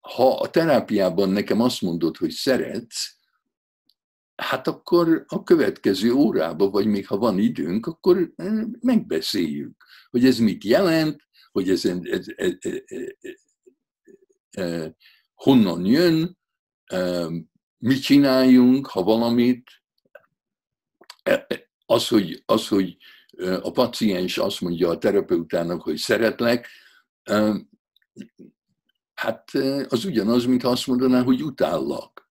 Ha 0.00 0.34
a 0.34 0.50
terápiában 0.50 1.28
nekem 1.28 1.60
azt 1.60 1.80
mondod, 1.80 2.16
hogy 2.16 2.30
szeretsz, 2.30 3.16
hát 4.36 4.66
akkor 4.66 5.24
a 5.26 5.42
következő 5.42 6.12
órába, 6.12 6.70
vagy 6.70 6.86
még 6.86 7.06
ha 7.06 7.16
van 7.16 7.38
időnk, 7.38 7.86
akkor 7.86 8.32
megbeszéljük, 8.80 9.84
hogy 10.10 10.26
ez 10.26 10.38
mit 10.38 10.64
jelent, 10.64 11.22
hogy 11.52 11.70
ez, 11.70 11.84
ez, 11.84 11.98
ez, 12.02 12.26
ez, 12.36 12.54
ez, 14.50 14.90
honnan 15.34 15.84
jön, 15.84 16.38
mit 17.78 18.02
csináljunk, 18.02 18.86
ha 18.86 19.02
valamit. 19.02 19.70
Az, 21.86 22.08
hogy, 22.08 22.42
az, 22.46 22.68
hogy 22.68 22.96
a 23.62 23.70
paciens 23.70 24.38
azt 24.38 24.60
mondja 24.60 24.88
a 24.88 24.98
terapeutának, 24.98 25.82
hogy 25.82 25.96
szeretlek, 25.96 26.68
hát 29.14 29.50
az 29.88 30.04
ugyanaz, 30.04 30.44
mint 30.44 30.64
azt 30.64 30.86
mondaná, 30.86 31.22
hogy 31.22 31.42
utállak. 31.42 32.21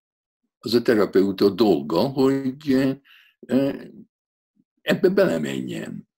Az 0.64 0.74
a 0.74 0.82
terapeuta 0.82 1.50
dolga, 1.50 2.00
hogy 2.00 2.78
ebbe 4.82 5.10
belemenjen. 5.10 6.10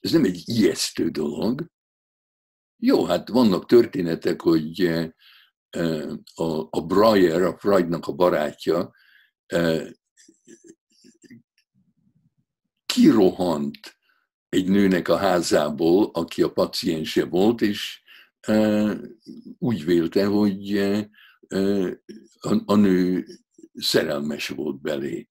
Ez 0.00 0.12
nem 0.12 0.24
egy 0.24 0.42
ijesztő 0.44 1.08
dolog. 1.08 1.66
Jó, 2.76 3.04
hát 3.04 3.28
vannak 3.28 3.66
történetek, 3.66 4.42
hogy 4.42 4.80
a, 6.34 6.66
a 6.70 6.86
Breyer, 6.86 7.42
a 7.42 7.58
Freudnak 7.58 8.06
a 8.06 8.12
barátja, 8.12 8.94
kirohant 12.86 13.96
egy 14.48 14.68
nőnek 14.68 15.08
a 15.08 15.16
házából, 15.16 16.10
aki 16.12 16.42
a 16.42 16.52
paciense 16.52 17.24
volt, 17.24 17.60
és 17.60 18.02
úgy 19.58 19.84
vélte, 19.84 20.26
hogy 20.26 20.78
a 22.64 22.74
nő 22.74 23.26
szerelmes 23.80 24.48
volt 24.48 24.80
belé. 24.80 25.28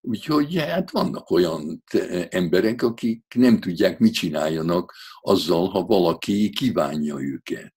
Úgyhogy 0.00 0.56
hát 0.56 0.90
vannak 0.90 1.30
olyan 1.30 1.84
emberek, 2.28 2.82
akik 2.82 3.24
nem 3.34 3.60
tudják, 3.60 3.98
mit 3.98 4.14
csináljanak 4.14 4.94
azzal, 5.20 5.68
ha 5.68 5.84
valaki 5.84 6.50
kívánja 6.50 7.20
őket. 7.20 7.72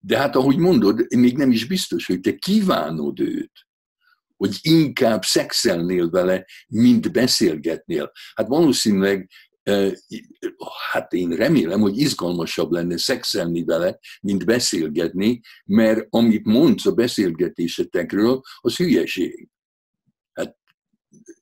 De 0.00 0.18
hát 0.18 0.36
ahogy 0.36 0.56
mondod, 0.56 1.06
még 1.16 1.36
nem 1.36 1.50
is 1.50 1.64
biztos, 1.64 2.06
hogy 2.06 2.20
te 2.20 2.36
kívánod 2.36 3.20
őt, 3.20 3.52
hogy 4.36 4.58
inkább 4.60 5.22
szexelnél 5.22 6.10
vele, 6.10 6.46
mint 6.68 7.12
beszélgetnél. 7.12 8.12
Hát 8.34 8.46
valószínűleg 8.46 9.30
hát 10.90 11.12
én 11.12 11.28
remélem, 11.30 11.80
hogy 11.80 11.98
izgalmasabb 11.98 12.70
lenne 12.70 12.98
szexelni 12.98 13.64
vele, 13.64 13.98
mint 14.20 14.44
beszélgetni, 14.44 15.40
mert 15.64 16.06
amit 16.10 16.44
mondsz 16.44 16.86
a 16.86 16.92
beszélgetésetekről, 16.92 18.40
az 18.60 18.76
hülyeség. 18.76 19.48
Hát, 20.32 20.56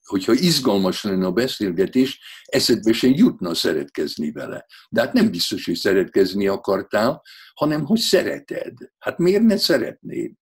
hogyha 0.05 0.33
izgalmas 0.33 1.03
lenne 1.03 1.27
a 1.27 1.33
beszélgetés, 1.33 2.21
eszedbe 2.45 2.93
sem 2.93 3.13
jutna 3.13 3.55
szeretkezni 3.55 4.33
vele. 4.33 4.67
De 4.91 5.01
hát 5.01 5.13
nem 5.13 5.31
biztos, 5.31 5.65
hogy 5.65 5.77
szeretkezni 5.77 6.47
akartál, 6.47 7.23
hanem 7.55 7.85
hogy 7.85 8.01
szereted. 8.01 8.73
Hát 8.99 9.19
miért 9.19 9.43
ne 9.43 9.57
szeretnéd? 9.57 10.33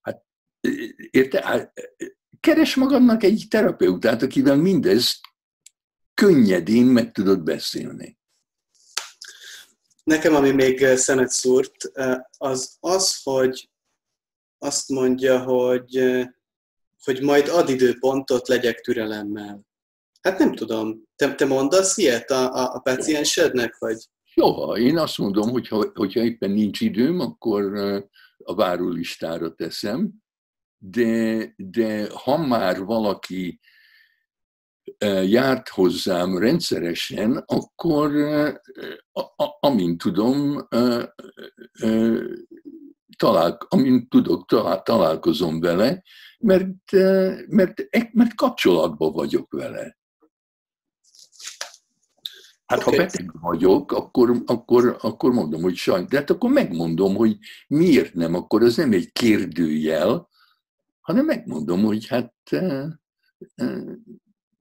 Hát, 0.00 0.24
érte? 1.10 1.42
Hát, 1.44 1.72
keres 2.40 2.74
magadnak 2.74 3.22
egy 3.22 3.46
terapeutát, 3.50 4.22
akivel 4.22 4.56
mindezt 4.56 5.20
könnyedén 6.14 6.84
meg 6.84 7.12
tudod 7.12 7.42
beszélni. 7.42 8.18
Nekem, 10.04 10.34
ami 10.34 10.50
még 10.50 10.86
szemet 10.86 11.30
szúrt, 11.30 11.92
az 12.38 12.76
az, 12.80 13.22
hogy 13.22 13.70
azt 14.58 14.88
mondja, 14.88 15.42
hogy, 15.42 16.14
hogy 17.04 17.22
majd 17.22 17.48
ad 17.48 17.68
időpontot, 17.68 18.48
legyek 18.48 18.80
türelemmel. 18.80 19.66
Hát 20.20 20.38
nem 20.38 20.54
tudom. 20.54 21.02
Te, 21.16 21.34
te 21.34 21.44
mondasz 21.44 21.96
ilyet 21.96 22.30
a, 22.30 22.54
a, 22.54 22.74
a 22.74 22.78
paciensednek, 22.78 23.78
vagy? 23.78 24.08
Soha. 24.24 24.78
Én 24.78 24.98
azt 24.98 25.18
mondom, 25.18 25.50
hogy 25.50 25.68
ha, 25.68 25.90
hogyha 25.94 26.20
éppen 26.20 26.50
nincs 26.50 26.80
időm, 26.80 27.20
akkor 27.20 27.74
a 28.44 28.54
várólistára 28.54 29.54
teszem, 29.54 30.12
de, 30.78 31.52
de 31.56 32.08
ha 32.12 32.36
már 32.36 32.84
valaki 32.84 33.60
járt 35.24 35.68
hozzám 35.68 36.38
rendszeresen, 36.38 37.36
akkor 37.46 38.12
amint 39.60 39.98
tudom, 39.98 40.68
talál, 43.16 43.58
amint 43.68 44.08
tudok, 44.08 44.46
találkozom 44.82 45.60
vele, 45.60 46.02
mert, 46.38 46.92
mert, 47.48 47.88
mert 48.12 48.34
kapcsolatban 48.34 49.12
vagyok 49.12 49.52
vele. 49.52 49.98
Hát 52.66 52.78
okay. 52.78 52.96
ha 52.96 53.04
beteg 53.04 53.40
vagyok, 53.40 53.92
akkor, 53.92 54.42
akkor, 54.46 54.96
akkor 55.00 55.32
mondom, 55.32 55.62
hogy 55.62 55.74
sajnos. 55.74 56.08
De 56.08 56.16
hát 56.16 56.30
akkor 56.30 56.50
megmondom, 56.50 57.14
hogy 57.14 57.38
miért 57.68 58.14
nem, 58.14 58.34
akkor 58.34 58.62
az 58.62 58.76
nem 58.76 58.92
egy 58.92 59.12
kérdőjel, 59.12 60.28
hanem 61.00 61.24
megmondom, 61.24 61.82
hogy 61.82 62.06
hát 62.06 62.34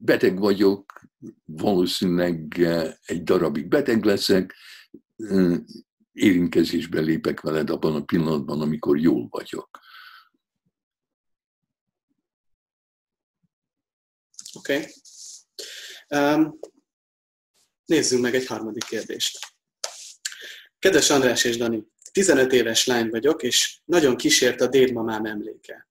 beteg 0.04 0.40
vagyok, 0.40 1.02
valószínűleg 1.46 2.60
eh, 2.60 2.94
egy 3.06 3.24
darabig 3.24 3.68
beteg 3.68 4.04
leszek, 4.04 4.56
eh, 5.16 5.58
érintkezésbe 6.12 7.00
lépek 7.00 7.42
veled 7.42 7.70
abban 7.70 7.96
a 7.96 8.04
pillanatban, 8.04 8.62
amikor 8.62 9.00
jól 9.00 9.28
vagyok. 9.30 9.80
Oké. 14.54 14.76
Okay. 14.76 16.34
Um, 16.34 16.60
nézzünk 17.86 18.22
meg 18.22 18.36
egy 18.36 18.46
harmadik 18.46 18.84
kérdést. 18.84 19.40
Kedves 20.80 21.10
András 21.10 21.44
és 21.44 21.58
Dani, 21.58 21.88
15 22.12 22.54
éves 22.54 22.86
lány 22.86 23.10
vagyok, 23.10 23.44
és 23.44 23.82
nagyon 23.86 24.18
kísért 24.18 24.62
a 24.62 24.68
dédmamám 24.68 25.26
emléke. 25.26 25.88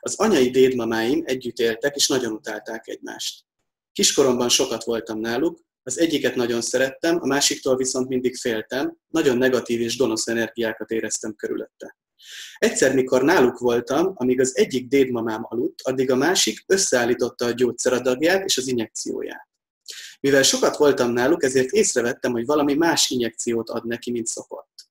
Az 0.00 0.14
anyai 0.18 0.50
dédmamáim 0.50 1.22
együtt 1.24 1.58
éltek, 1.58 1.96
és 1.96 2.08
nagyon 2.08 2.32
utálták 2.32 2.88
egymást. 2.88 3.48
Kiskoromban 3.92 4.48
sokat 4.48 4.84
voltam 4.84 5.20
náluk, 5.20 5.58
az 5.82 5.98
egyiket 5.98 6.34
nagyon 6.34 6.60
szerettem, 6.60 7.18
a 7.20 7.26
másiktól 7.26 7.76
viszont 7.76 8.08
mindig 8.08 8.36
féltem, 8.36 8.96
nagyon 9.08 9.36
negatív 9.36 9.80
és 9.80 9.96
gonosz 9.96 10.26
energiákat 10.26 10.90
éreztem 10.90 11.34
körülötte. 11.34 11.96
Egyszer, 12.58 12.94
mikor 12.94 13.22
náluk 13.22 13.58
voltam, 13.58 14.12
amíg 14.14 14.40
az 14.40 14.56
egyik 14.56 14.88
dédmamám 14.88 15.46
aludt, 15.48 15.80
addig 15.82 16.10
a 16.10 16.16
másik 16.16 16.64
összeállította 16.66 17.44
a 17.44 17.50
gyógyszeradagját 17.50 18.44
és 18.44 18.56
az 18.56 18.66
injekcióját. 18.66 19.48
Mivel 20.20 20.42
sokat 20.42 20.76
voltam 20.76 21.12
náluk, 21.12 21.44
ezért 21.44 21.70
észrevettem, 21.70 22.32
hogy 22.32 22.46
valami 22.46 22.74
más 22.74 23.10
injekciót 23.10 23.68
ad 23.68 23.86
neki, 23.86 24.10
mint 24.10 24.26
szokott. 24.26 24.88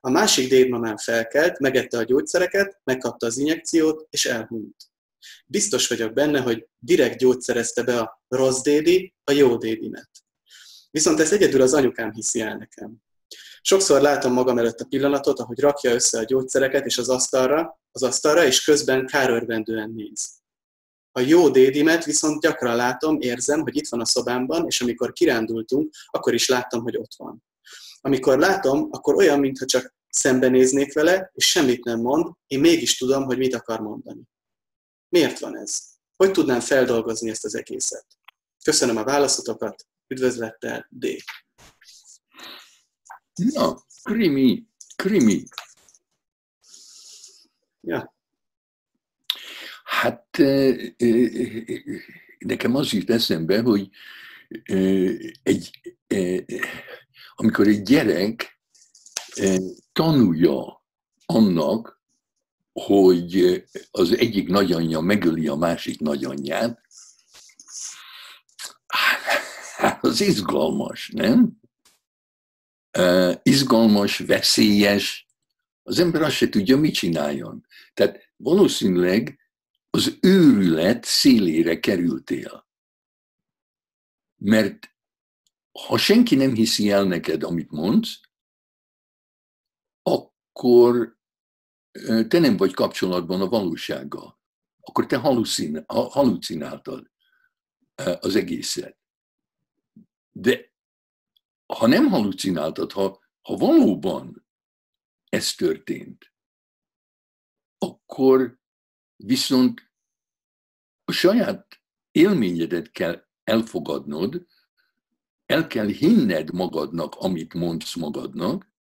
A 0.00 0.10
másik 0.10 0.48
dédmamám 0.48 0.96
felkelt, 0.96 1.58
megette 1.58 1.98
a 1.98 2.02
gyógyszereket, 2.02 2.80
megkapta 2.84 3.26
az 3.26 3.38
injekciót, 3.38 4.06
és 4.10 4.24
elhunyt. 4.24 4.76
Biztos 5.46 5.88
vagyok 5.88 6.12
benne, 6.12 6.40
hogy 6.40 6.66
direkt 6.78 7.18
gyógyszerezte 7.18 7.82
be 7.82 7.98
a 7.98 8.22
rossz 8.28 8.60
dédi, 8.60 9.14
a 9.24 9.32
jó 9.32 9.56
dédimet. 9.56 10.10
Viszont 10.90 11.20
ezt 11.20 11.32
egyedül 11.32 11.62
az 11.62 11.74
anyukám 11.74 12.12
hiszi 12.12 12.40
el 12.40 12.56
nekem. 12.56 12.96
Sokszor 13.62 14.00
látom 14.00 14.32
magam 14.32 14.58
előtt 14.58 14.80
a 14.80 14.84
pillanatot, 14.84 15.40
ahogy 15.40 15.60
rakja 15.60 15.92
össze 15.92 16.18
a 16.18 16.24
gyógyszereket 16.24 16.86
és 16.86 16.98
az 16.98 17.08
asztalra, 17.08 17.80
az 17.92 18.02
asztalra, 18.02 18.44
és 18.44 18.64
közben 18.64 19.06
kárörvendően 19.06 19.90
néz. 19.90 20.30
A 21.12 21.20
jó 21.20 21.48
dédimet 21.48 22.04
viszont 22.04 22.40
gyakran 22.40 22.76
látom, 22.76 23.20
érzem, 23.20 23.60
hogy 23.60 23.76
itt 23.76 23.88
van 23.88 24.00
a 24.00 24.04
szobámban, 24.04 24.66
és 24.66 24.80
amikor 24.80 25.12
kirándultunk, 25.12 25.94
akkor 26.06 26.34
is 26.34 26.48
láttam, 26.48 26.82
hogy 26.82 26.96
ott 26.96 27.14
van. 27.16 27.44
Amikor 28.00 28.38
látom, 28.38 28.88
akkor 28.90 29.14
olyan, 29.14 29.40
mintha 29.40 29.64
csak 29.64 29.94
szembenéznék 30.08 30.94
vele, 30.94 31.30
és 31.34 31.44
semmit 31.44 31.84
nem 31.84 32.00
mond, 32.00 32.32
én 32.46 32.60
mégis 32.60 32.96
tudom, 32.96 33.24
hogy 33.24 33.38
mit 33.38 33.54
akar 33.54 33.80
mondani. 33.80 34.22
Miért 35.08 35.38
van 35.38 35.56
ez? 35.56 35.78
Hogy 36.16 36.30
tudnám 36.30 36.60
feldolgozni 36.60 37.30
ezt 37.30 37.44
az 37.44 37.54
egészet? 37.54 38.06
Köszönöm 38.64 38.96
a 38.96 39.04
válaszotokat, 39.04 39.86
üdvözlettel, 40.06 40.86
D. 40.90 41.06
Na, 43.34 43.82
krimi, 44.02 44.66
krimi. 44.96 45.42
Ja. 47.80 48.16
Hát 49.84 50.36
nekem 52.38 52.74
az 52.74 52.92
jut 52.92 53.10
eszembe, 53.10 53.60
hogy 53.60 53.88
egy, 55.42 55.70
amikor 57.34 57.66
egy 57.66 57.82
gyerek 57.82 58.60
tanulja 59.92 60.84
annak, 61.26 61.97
hogy 62.78 63.64
az 63.90 64.16
egyik 64.16 64.48
nagyanyja 64.48 65.00
megöli 65.00 65.48
a 65.48 65.54
másik 65.54 66.00
nagyanyját, 66.00 66.80
hát 69.76 70.04
az 70.04 70.20
izgalmas, 70.20 71.10
nem? 71.14 71.60
Izgalmas, 73.42 74.18
veszélyes, 74.18 75.26
az 75.82 75.98
ember 75.98 76.22
azt 76.22 76.36
se 76.36 76.48
tudja, 76.48 76.76
mit 76.76 76.94
csináljon. 76.94 77.66
Tehát 77.94 78.32
valószínűleg 78.36 79.38
az 79.90 80.18
őrület 80.20 81.04
szélére 81.04 81.80
kerültél. 81.80 82.66
Mert 84.36 84.92
ha 85.72 85.98
senki 85.98 86.34
nem 86.34 86.54
hiszi 86.54 86.90
el 86.90 87.04
neked, 87.04 87.42
amit 87.42 87.70
mondsz, 87.70 88.20
akkor 90.02 91.17
te 92.28 92.38
nem 92.38 92.56
vagy 92.56 92.74
kapcsolatban 92.74 93.40
a 93.40 93.48
valósággal. 93.48 94.38
Akkor 94.80 95.06
te 95.06 95.16
halucináltad 95.90 97.10
az 98.20 98.36
egészet. 98.36 98.98
De 100.32 100.72
ha 101.66 101.86
nem 101.86 102.06
halucináltad, 102.06 102.92
ha, 102.92 103.20
ha 103.42 103.56
valóban 103.56 104.46
ez 105.28 105.54
történt, 105.54 106.32
akkor 107.78 108.58
viszont 109.16 109.92
a 111.04 111.12
saját 111.12 111.82
élményedet 112.10 112.90
kell 112.90 113.26
elfogadnod, 113.44 114.46
el 115.46 115.66
kell 115.66 115.86
hinned 115.86 116.52
magadnak, 116.52 117.14
amit 117.14 117.54
mondsz 117.54 117.94
magadnak, 117.94 118.72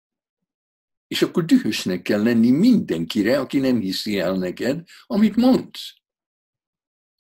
és 1.08 1.22
akkor 1.22 1.46
dühösnek 1.46 2.02
kell 2.02 2.24
lenni 2.24 2.52
mindenkire, 2.52 3.40
aki 3.40 3.60
nem 3.60 3.80
hiszi 3.80 4.20
el 4.20 4.38
neked, 4.38 4.84
amit 5.06 5.36
mondsz. 5.36 5.94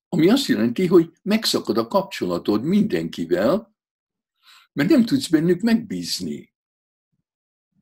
Ami 0.09 0.29
azt 0.29 0.47
jelenti, 0.47 0.87
hogy 0.87 1.11
megszakad 1.21 1.77
a 1.77 1.87
kapcsolatod 1.87 2.63
mindenkivel, 2.63 3.75
mert 4.73 4.89
nem 4.89 5.05
tudsz 5.05 5.27
bennük 5.27 5.61
megbízni. 5.61 6.53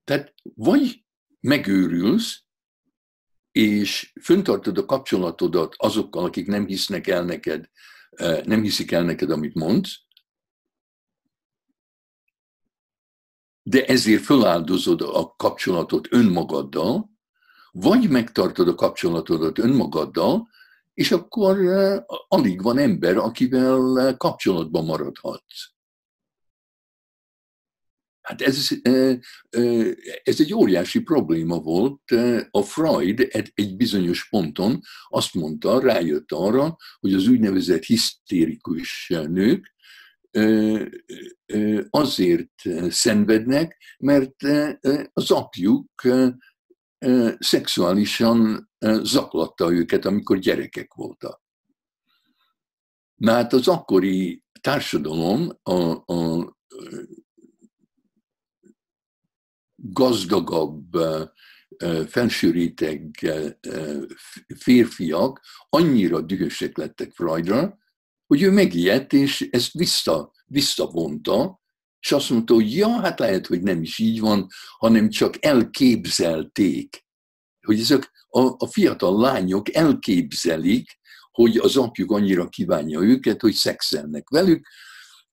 Tehát 0.03 0.33
vagy 0.53 1.05
megőrülsz, 1.39 2.43
és 3.51 4.13
föntartod 4.21 4.77
a 4.77 4.85
kapcsolatodat 4.85 5.75
azokkal, 5.77 6.25
akik 6.25 6.47
nem 6.47 6.65
hisznek 6.65 7.07
el 7.07 7.23
neked, 7.23 7.69
eh, 8.09 8.43
nem 8.43 8.61
hiszik 8.61 8.91
el 8.91 9.03
neked, 9.03 9.31
amit 9.31 9.53
mondsz, 9.53 10.04
de 13.67 13.85
ezért 13.85 14.23
feláldozod 14.23 15.01
a 15.01 15.33
kapcsolatot 15.37 16.07
önmagaddal, 16.09 17.09
vagy 17.71 18.09
megtartod 18.09 18.67
a 18.67 18.75
kapcsolatodat 18.75 19.59
önmagaddal, 19.59 20.49
és 20.93 21.11
akkor 21.11 21.59
eh, 21.59 22.03
alig 22.27 22.61
van 22.61 22.77
ember, 22.77 23.17
akivel 23.17 23.99
eh, 23.99 24.15
kapcsolatban 24.17 24.85
maradhatsz. 24.85 25.73
Hát 28.21 28.41
ez, 28.41 28.69
eh, 28.81 29.19
ez 30.23 30.39
egy 30.39 30.53
óriási 30.53 30.99
probléma 30.99 31.59
volt. 31.59 32.11
A 32.51 32.61
Freud 32.61 33.27
egy 33.53 33.75
bizonyos 33.75 34.29
ponton 34.29 34.81
azt 35.07 35.33
mondta, 35.33 35.79
rájött 35.79 36.31
arra, 36.31 36.77
hogy 36.99 37.13
az 37.13 37.27
úgynevezett 37.27 37.83
hisztérikus 37.83 39.13
nők 39.27 39.74
azért 41.89 42.61
szenvednek, 42.89 43.77
mert 43.97 44.43
az 45.13 45.31
apjuk 45.31 46.01
szexuálisan 47.39 48.69
zaklatta 49.01 49.71
őket, 49.71 50.05
amikor 50.05 50.37
gyerekek 50.37 50.93
voltak. 50.93 51.43
Na 53.15 53.31
hát 53.31 53.53
az 53.53 53.67
akkori 53.67 54.43
társadalom 54.61 55.59
a, 55.63 56.13
a 56.13 56.53
gazdagabb, 59.75 60.97
felső 62.07 62.51
réteg 62.51 63.11
férfiak 64.55 65.41
annyira 65.69 66.21
dühösek 66.21 66.77
lettek 66.77 67.11
Freudra, 67.11 67.77
hogy 68.27 68.41
ő 68.41 68.51
megijedt, 68.51 69.13
és 69.13 69.47
ezt 69.51 69.71
vissza, 69.73 70.31
visszavonta, 70.45 71.61
és 71.99 72.11
azt 72.11 72.29
mondta, 72.29 72.53
hogy 72.53 72.75
ja, 72.75 72.89
hát 72.89 73.19
lehet, 73.19 73.47
hogy 73.47 73.61
nem 73.61 73.81
is 73.81 73.99
így 73.99 74.19
van, 74.19 74.47
hanem 74.77 75.09
csak 75.09 75.45
elképzelték. 75.45 77.05
Hogy 77.65 77.79
ezek 77.79 78.11
a, 78.27 78.39
a 78.39 78.67
fiatal 78.67 79.19
lányok 79.19 79.73
elképzelik, 79.73 80.99
hogy 81.31 81.57
az 81.57 81.77
apjuk 81.77 82.11
annyira 82.11 82.49
kívánja 82.49 82.99
őket, 82.99 83.41
hogy 83.41 83.53
szexelnek 83.53 84.29
velük, 84.29 84.67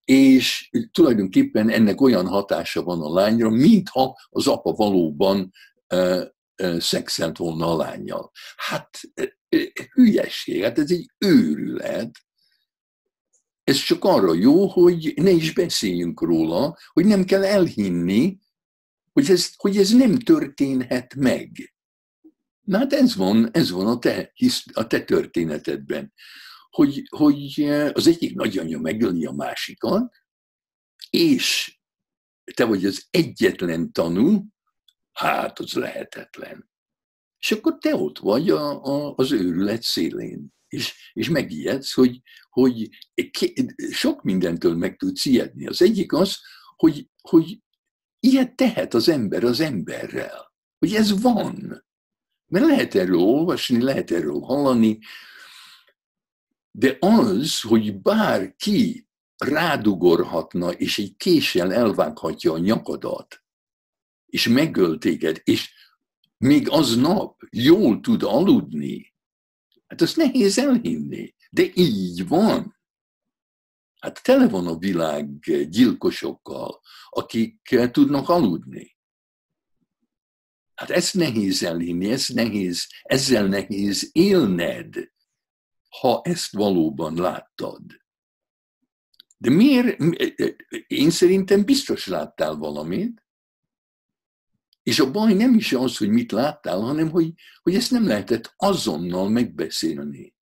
és 0.05 0.71
tulajdonképpen 0.93 1.69
ennek 1.69 2.01
olyan 2.01 2.27
hatása 2.27 2.83
van 2.83 3.01
a 3.01 3.13
lányra, 3.13 3.51
mintha 3.51 4.19
az 4.29 4.47
apa 4.47 4.73
valóban 4.73 5.53
e, 5.87 5.97
e, 6.55 6.81
szexelt 6.81 7.37
volna 7.37 7.73
a 7.73 7.77
lányjal. 7.77 8.31
Hát 8.57 9.01
e, 9.15 9.39
hülyeség, 9.93 10.63
hát 10.63 10.79
ez 10.79 10.91
egy 10.91 11.11
őrület, 11.19 12.11
ez 13.73 13.83
csak 13.83 14.05
arra 14.05 14.35
jó, 14.35 14.67
hogy 14.67 15.13
ne 15.17 15.31
is 15.31 15.53
beszéljünk 15.53 16.21
róla, 16.21 16.79
hogy 16.93 17.05
nem 17.05 17.25
kell 17.25 17.45
elhinni, 17.45 18.39
hogy 19.13 19.31
ez, 19.31 19.51
hogy 19.57 19.77
ez 19.77 19.91
nem 19.91 20.19
történhet 20.19 21.15
meg. 21.15 21.75
Na 22.61 22.79
hát 22.79 22.93
ez 22.93 23.17
van, 23.17 23.49
ez 23.53 23.71
van 23.71 23.87
a 23.87 23.99
te, 23.99 24.33
a 24.73 24.87
te 24.87 25.05
történetedben, 25.05 26.13
hogy, 26.71 27.03
hogy 27.17 27.63
az 27.93 28.07
egyik 28.07 28.35
nagyanyja 28.35 28.79
megöli 28.79 29.25
a 29.25 29.33
másikat, 29.33 30.15
és 31.11 31.79
te 32.55 32.65
vagy 32.65 32.85
az 32.85 33.07
egyetlen 33.11 33.93
tanú, 33.93 34.45
hát 35.13 35.59
az 35.59 35.73
lehetetlen. 35.73 36.71
És 37.39 37.53
akkor 37.53 37.79
te 37.79 37.95
ott 37.95 38.19
vagy 38.19 38.51
a, 38.51 38.85
a, 38.85 39.15
az 39.17 39.33
őrület 39.33 39.83
szélén 39.83 40.53
és, 40.73 41.11
és 41.13 41.29
megijedsz, 41.29 41.93
hogy, 41.93 42.21
hogy 42.51 42.89
sok 43.91 44.23
mindentől 44.23 44.77
meg 44.77 44.97
tudsz 44.97 45.25
ijedni. 45.25 45.67
Az 45.67 45.83
egyik 45.83 46.13
az, 46.13 46.39
hogy, 46.77 47.09
hogy 47.21 47.59
ilyet 48.21 48.57
tehet 48.57 48.95
az 48.95 49.09
ember 49.09 49.45
az 49.45 49.61
emberrel, 49.61 50.53
hogy 50.79 50.95
ez 50.95 51.21
van. 51.21 51.85
Mert 52.47 52.67
lehet 52.67 52.95
erről 52.95 53.19
olvasni, 53.19 53.83
lehet 53.83 54.11
erről 54.11 54.41
hallani, 54.41 54.99
de 56.71 56.97
az, 57.01 57.61
hogy 57.61 58.01
bárki 58.01 59.09
rádugorhatna, 59.37 60.71
és 60.71 60.99
egy 60.99 61.17
késsel 61.17 61.73
elvághatja 61.73 62.53
a 62.53 62.59
nyakadat, 62.59 63.45
és 64.27 64.49
megöl 64.49 64.99
téged, 64.99 65.41
és 65.45 65.73
még 66.39 66.69
aznap 66.69 67.43
jól 67.51 68.01
tud 68.01 68.23
aludni, 68.23 69.12
Hát 69.93 70.01
azt 70.01 70.17
nehéz 70.17 70.59
elhinni, 70.59 71.35
de 71.51 71.71
így 71.75 72.29
van. 72.29 72.79
Hát 74.01 74.23
tele 74.23 74.49
van 74.49 74.67
a 74.67 74.77
világ 74.79 75.39
gyilkosokkal, 75.69 76.81
akik 77.09 77.77
tudnak 77.91 78.29
aludni. 78.29 78.97
Hát 80.75 80.91
ezt 80.91 81.15
nehéz 81.15 81.63
elhinni, 81.63 82.11
ezt 82.11 82.35
nehéz, 82.35 82.87
ezzel 83.03 83.47
nehéz 83.47 84.11
élned, 84.13 85.13
ha 86.01 86.21
ezt 86.25 86.53
valóban 86.53 87.15
láttad. 87.15 87.83
De 89.37 89.51
miért? 89.51 90.01
Én 90.87 91.11
szerintem 91.11 91.65
biztos 91.65 92.07
láttál 92.07 92.55
valamit, 92.55 93.22
és 94.83 94.99
a 94.99 95.11
baj 95.11 95.35
nem 95.35 95.55
is 95.55 95.73
az, 95.73 95.97
hogy 95.97 96.09
mit 96.09 96.33
láttál, 96.33 96.81
hanem 96.81 97.11
hogy, 97.11 97.33
hogy 97.63 97.75
ezt 97.75 97.91
nem 97.91 98.07
lehetett 98.07 98.55
azonnal 98.57 99.29
megbeszélni. 99.29 100.35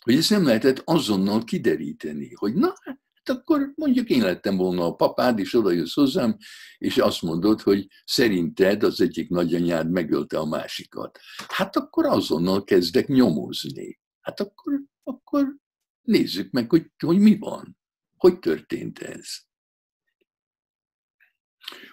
Hogy 0.00 0.14
ezt 0.14 0.30
nem 0.30 0.44
lehetett 0.44 0.82
azonnal 0.84 1.44
kideríteni, 1.44 2.34
hogy 2.34 2.54
na, 2.54 2.74
hát 2.84 3.28
akkor 3.28 3.72
mondjuk 3.74 4.10
én 4.10 4.22
lettem 4.22 4.56
volna 4.56 4.84
a 4.84 4.94
papád, 4.94 5.38
és 5.38 5.54
oda 5.54 5.70
jössz 5.70 5.94
hozzám, 5.94 6.36
és 6.78 6.98
azt 6.98 7.22
mondod, 7.22 7.60
hogy 7.60 7.86
szerinted 8.04 8.82
az 8.82 9.00
egyik 9.00 9.28
nagyanyád 9.28 9.90
megölte 9.90 10.38
a 10.38 10.44
másikat. 10.44 11.18
Hát 11.48 11.76
akkor 11.76 12.06
azonnal 12.06 12.64
kezdek 12.64 13.06
nyomozni. 13.06 14.00
Hát 14.20 14.40
akkor, 14.40 14.82
akkor 15.02 15.56
nézzük 16.00 16.50
meg, 16.50 16.70
hogy, 16.70 16.90
hogy 17.04 17.18
mi 17.18 17.38
van. 17.38 17.78
Hogy 18.16 18.38
történt 18.38 18.98
ez? 18.98 19.28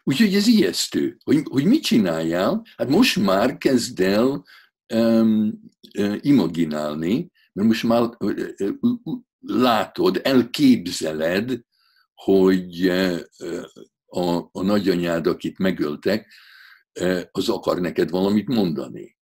Úgyhogy 0.04 0.36
ez 0.36 0.48
ijesztő, 0.48 1.18
hogy, 1.24 1.44
hogy 1.50 1.66
mit 1.66 1.84
csináljál, 1.84 2.66
hát 2.78 2.90
most 2.90 3.20
már 3.20 3.58
kezd 3.58 4.00
el 4.00 4.46
um, 4.94 5.60
uh, 5.98 6.18
imaginálni, 6.20 7.32
mert 7.54 7.68
most 7.68 7.84
már 7.84 8.02
uh, 8.20 8.50
uh, 8.80 9.20
látod, 9.40 10.20
elképzeled, 10.24 11.62
hogy 12.14 12.88
a, 14.06 14.38
a 14.52 14.62
nagyanyád, 14.62 15.28
akit 15.28 15.58
megöltek, 15.58 16.34
az 17.32 17.50
akar 17.50 17.80
neked 17.80 18.10
valamit 18.10 18.48
mondani. 18.48 19.18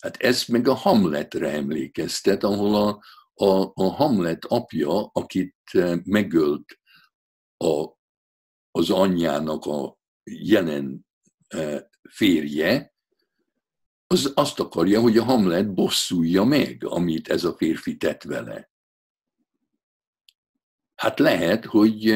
Hát 0.00 0.16
ez 0.16 0.44
meg 0.44 0.68
a 0.68 0.74
Hamletre 0.74 1.50
emlékeztet, 1.50 2.44
ahol 2.44 2.74
a, 2.74 3.00
a, 3.44 3.70
a 3.74 3.82
Hamlet 3.82 4.44
apja, 4.44 5.10
akit 5.12 5.56
megölt 6.04 6.78
a, 7.56 7.84
az 8.72 8.90
anyjának 8.90 9.64
a 9.64 9.98
jelen 10.24 11.06
férje, 12.08 12.94
az 14.06 14.32
azt 14.34 14.60
akarja, 14.60 15.00
hogy 15.00 15.18
a 15.18 15.24
Hamlet 15.24 15.74
bosszulja 15.74 16.44
meg, 16.44 16.84
amit 16.84 17.28
ez 17.28 17.44
a 17.44 17.54
férfi 17.54 17.96
tett 17.96 18.22
vele. 18.22 18.70
Hát 20.94 21.18
lehet, 21.18 21.64
hogy 21.64 22.10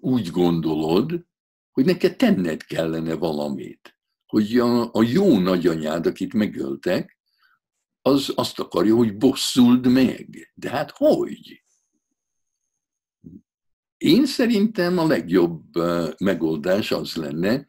úgy 0.00 0.30
gondolod, 0.30 1.26
hogy 1.72 1.84
neked 1.84 2.16
tenned 2.16 2.62
kellene 2.62 3.14
valamit. 3.14 3.96
Hogy 4.26 4.58
a, 4.58 4.92
a 4.92 5.02
jó 5.02 5.38
nagyanyád, 5.38 6.06
akit 6.06 6.32
megöltek, 6.32 7.18
az 8.02 8.32
azt 8.34 8.58
akarja, 8.58 8.94
hogy 8.94 9.16
bosszuld 9.16 9.86
meg. 9.86 10.52
De 10.54 10.70
hát 10.70 10.90
hogy? 10.90 11.61
Én 14.02 14.26
szerintem 14.26 14.98
a 14.98 15.06
legjobb 15.06 15.76
megoldás 16.18 16.92
az 16.92 17.14
lenne, 17.14 17.66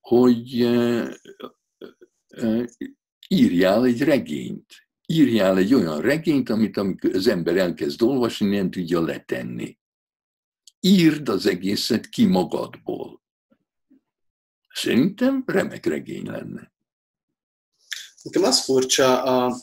hogy 0.00 0.48
írjál 3.28 3.84
egy 3.84 4.02
regényt. 4.02 4.66
Írjál 5.06 5.56
egy 5.56 5.74
olyan 5.74 6.00
regényt, 6.00 6.48
amit 6.48 6.76
amikor 6.76 7.14
az 7.14 7.26
ember 7.26 7.56
elkezd 7.56 8.02
olvasni, 8.02 8.56
nem 8.56 8.70
tudja 8.70 9.00
letenni. 9.00 9.78
Írd 10.80 11.28
az 11.28 11.46
egészet 11.46 12.08
ki 12.08 12.24
magadból. 12.26 13.22
Szerintem 14.72 15.42
remek 15.46 15.86
regény 15.86 16.26
lenne. 16.26 16.72
Nekem 18.22 18.42
az 18.42 18.64
furcsa 18.64 19.22
a, 19.22 19.56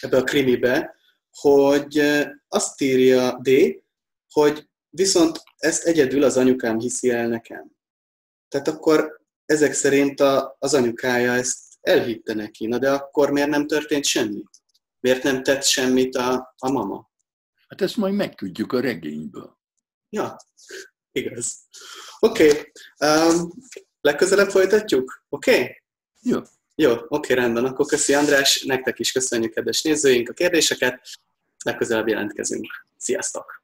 ebbe 0.00 0.16
a 0.16 0.24
krimibe, 0.24 0.94
hogy 1.30 2.02
azt 2.48 2.80
írja 2.80 3.40
D, 3.42 3.50
hogy 4.30 4.70
viszont 4.94 5.42
ezt 5.56 5.84
egyedül 5.84 6.22
az 6.22 6.36
anyukám 6.36 6.78
hiszi 6.78 7.10
el 7.10 7.28
nekem. 7.28 7.72
Tehát 8.48 8.68
akkor 8.68 9.20
ezek 9.44 9.72
szerint 9.72 10.20
a, 10.20 10.56
az 10.58 10.74
anyukája 10.74 11.32
ezt 11.32 11.58
elhitte 11.80 12.34
neki, 12.34 12.66
na 12.66 12.78
de 12.78 12.90
akkor 12.90 13.30
miért 13.30 13.48
nem 13.48 13.66
történt 13.66 14.04
semmi? 14.04 14.42
Miért 15.00 15.22
nem 15.22 15.42
tett 15.42 15.62
semmit 15.62 16.16
a, 16.16 16.54
a 16.58 16.70
mama? 16.70 17.10
Hát 17.68 17.80
ezt 17.80 17.96
majd 17.96 18.14
megtudjuk 18.14 18.72
a 18.72 18.80
regényből. 18.80 19.58
Ja, 20.08 20.36
igaz. 21.12 21.66
Oké, 22.18 22.48
okay. 22.48 22.72
um, 23.38 23.52
legközelebb 24.00 24.50
folytatjuk? 24.50 25.24
Oké? 25.28 25.52
Okay? 25.52 25.82
Jó. 26.20 26.40
Jó, 26.74 26.96
oké, 27.08 27.34
rendben. 27.34 27.64
Akkor 27.64 27.86
köszi 27.86 28.14
András, 28.14 28.62
nektek 28.62 28.98
is 28.98 29.12
köszönjük, 29.12 29.52
kedves 29.52 29.82
nézőink, 29.82 30.28
a 30.28 30.32
kérdéseket. 30.32 31.00
Legközelebb 31.64 32.08
jelentkezünk. 32.08 32.86
Sziasztok! 32.96 33.61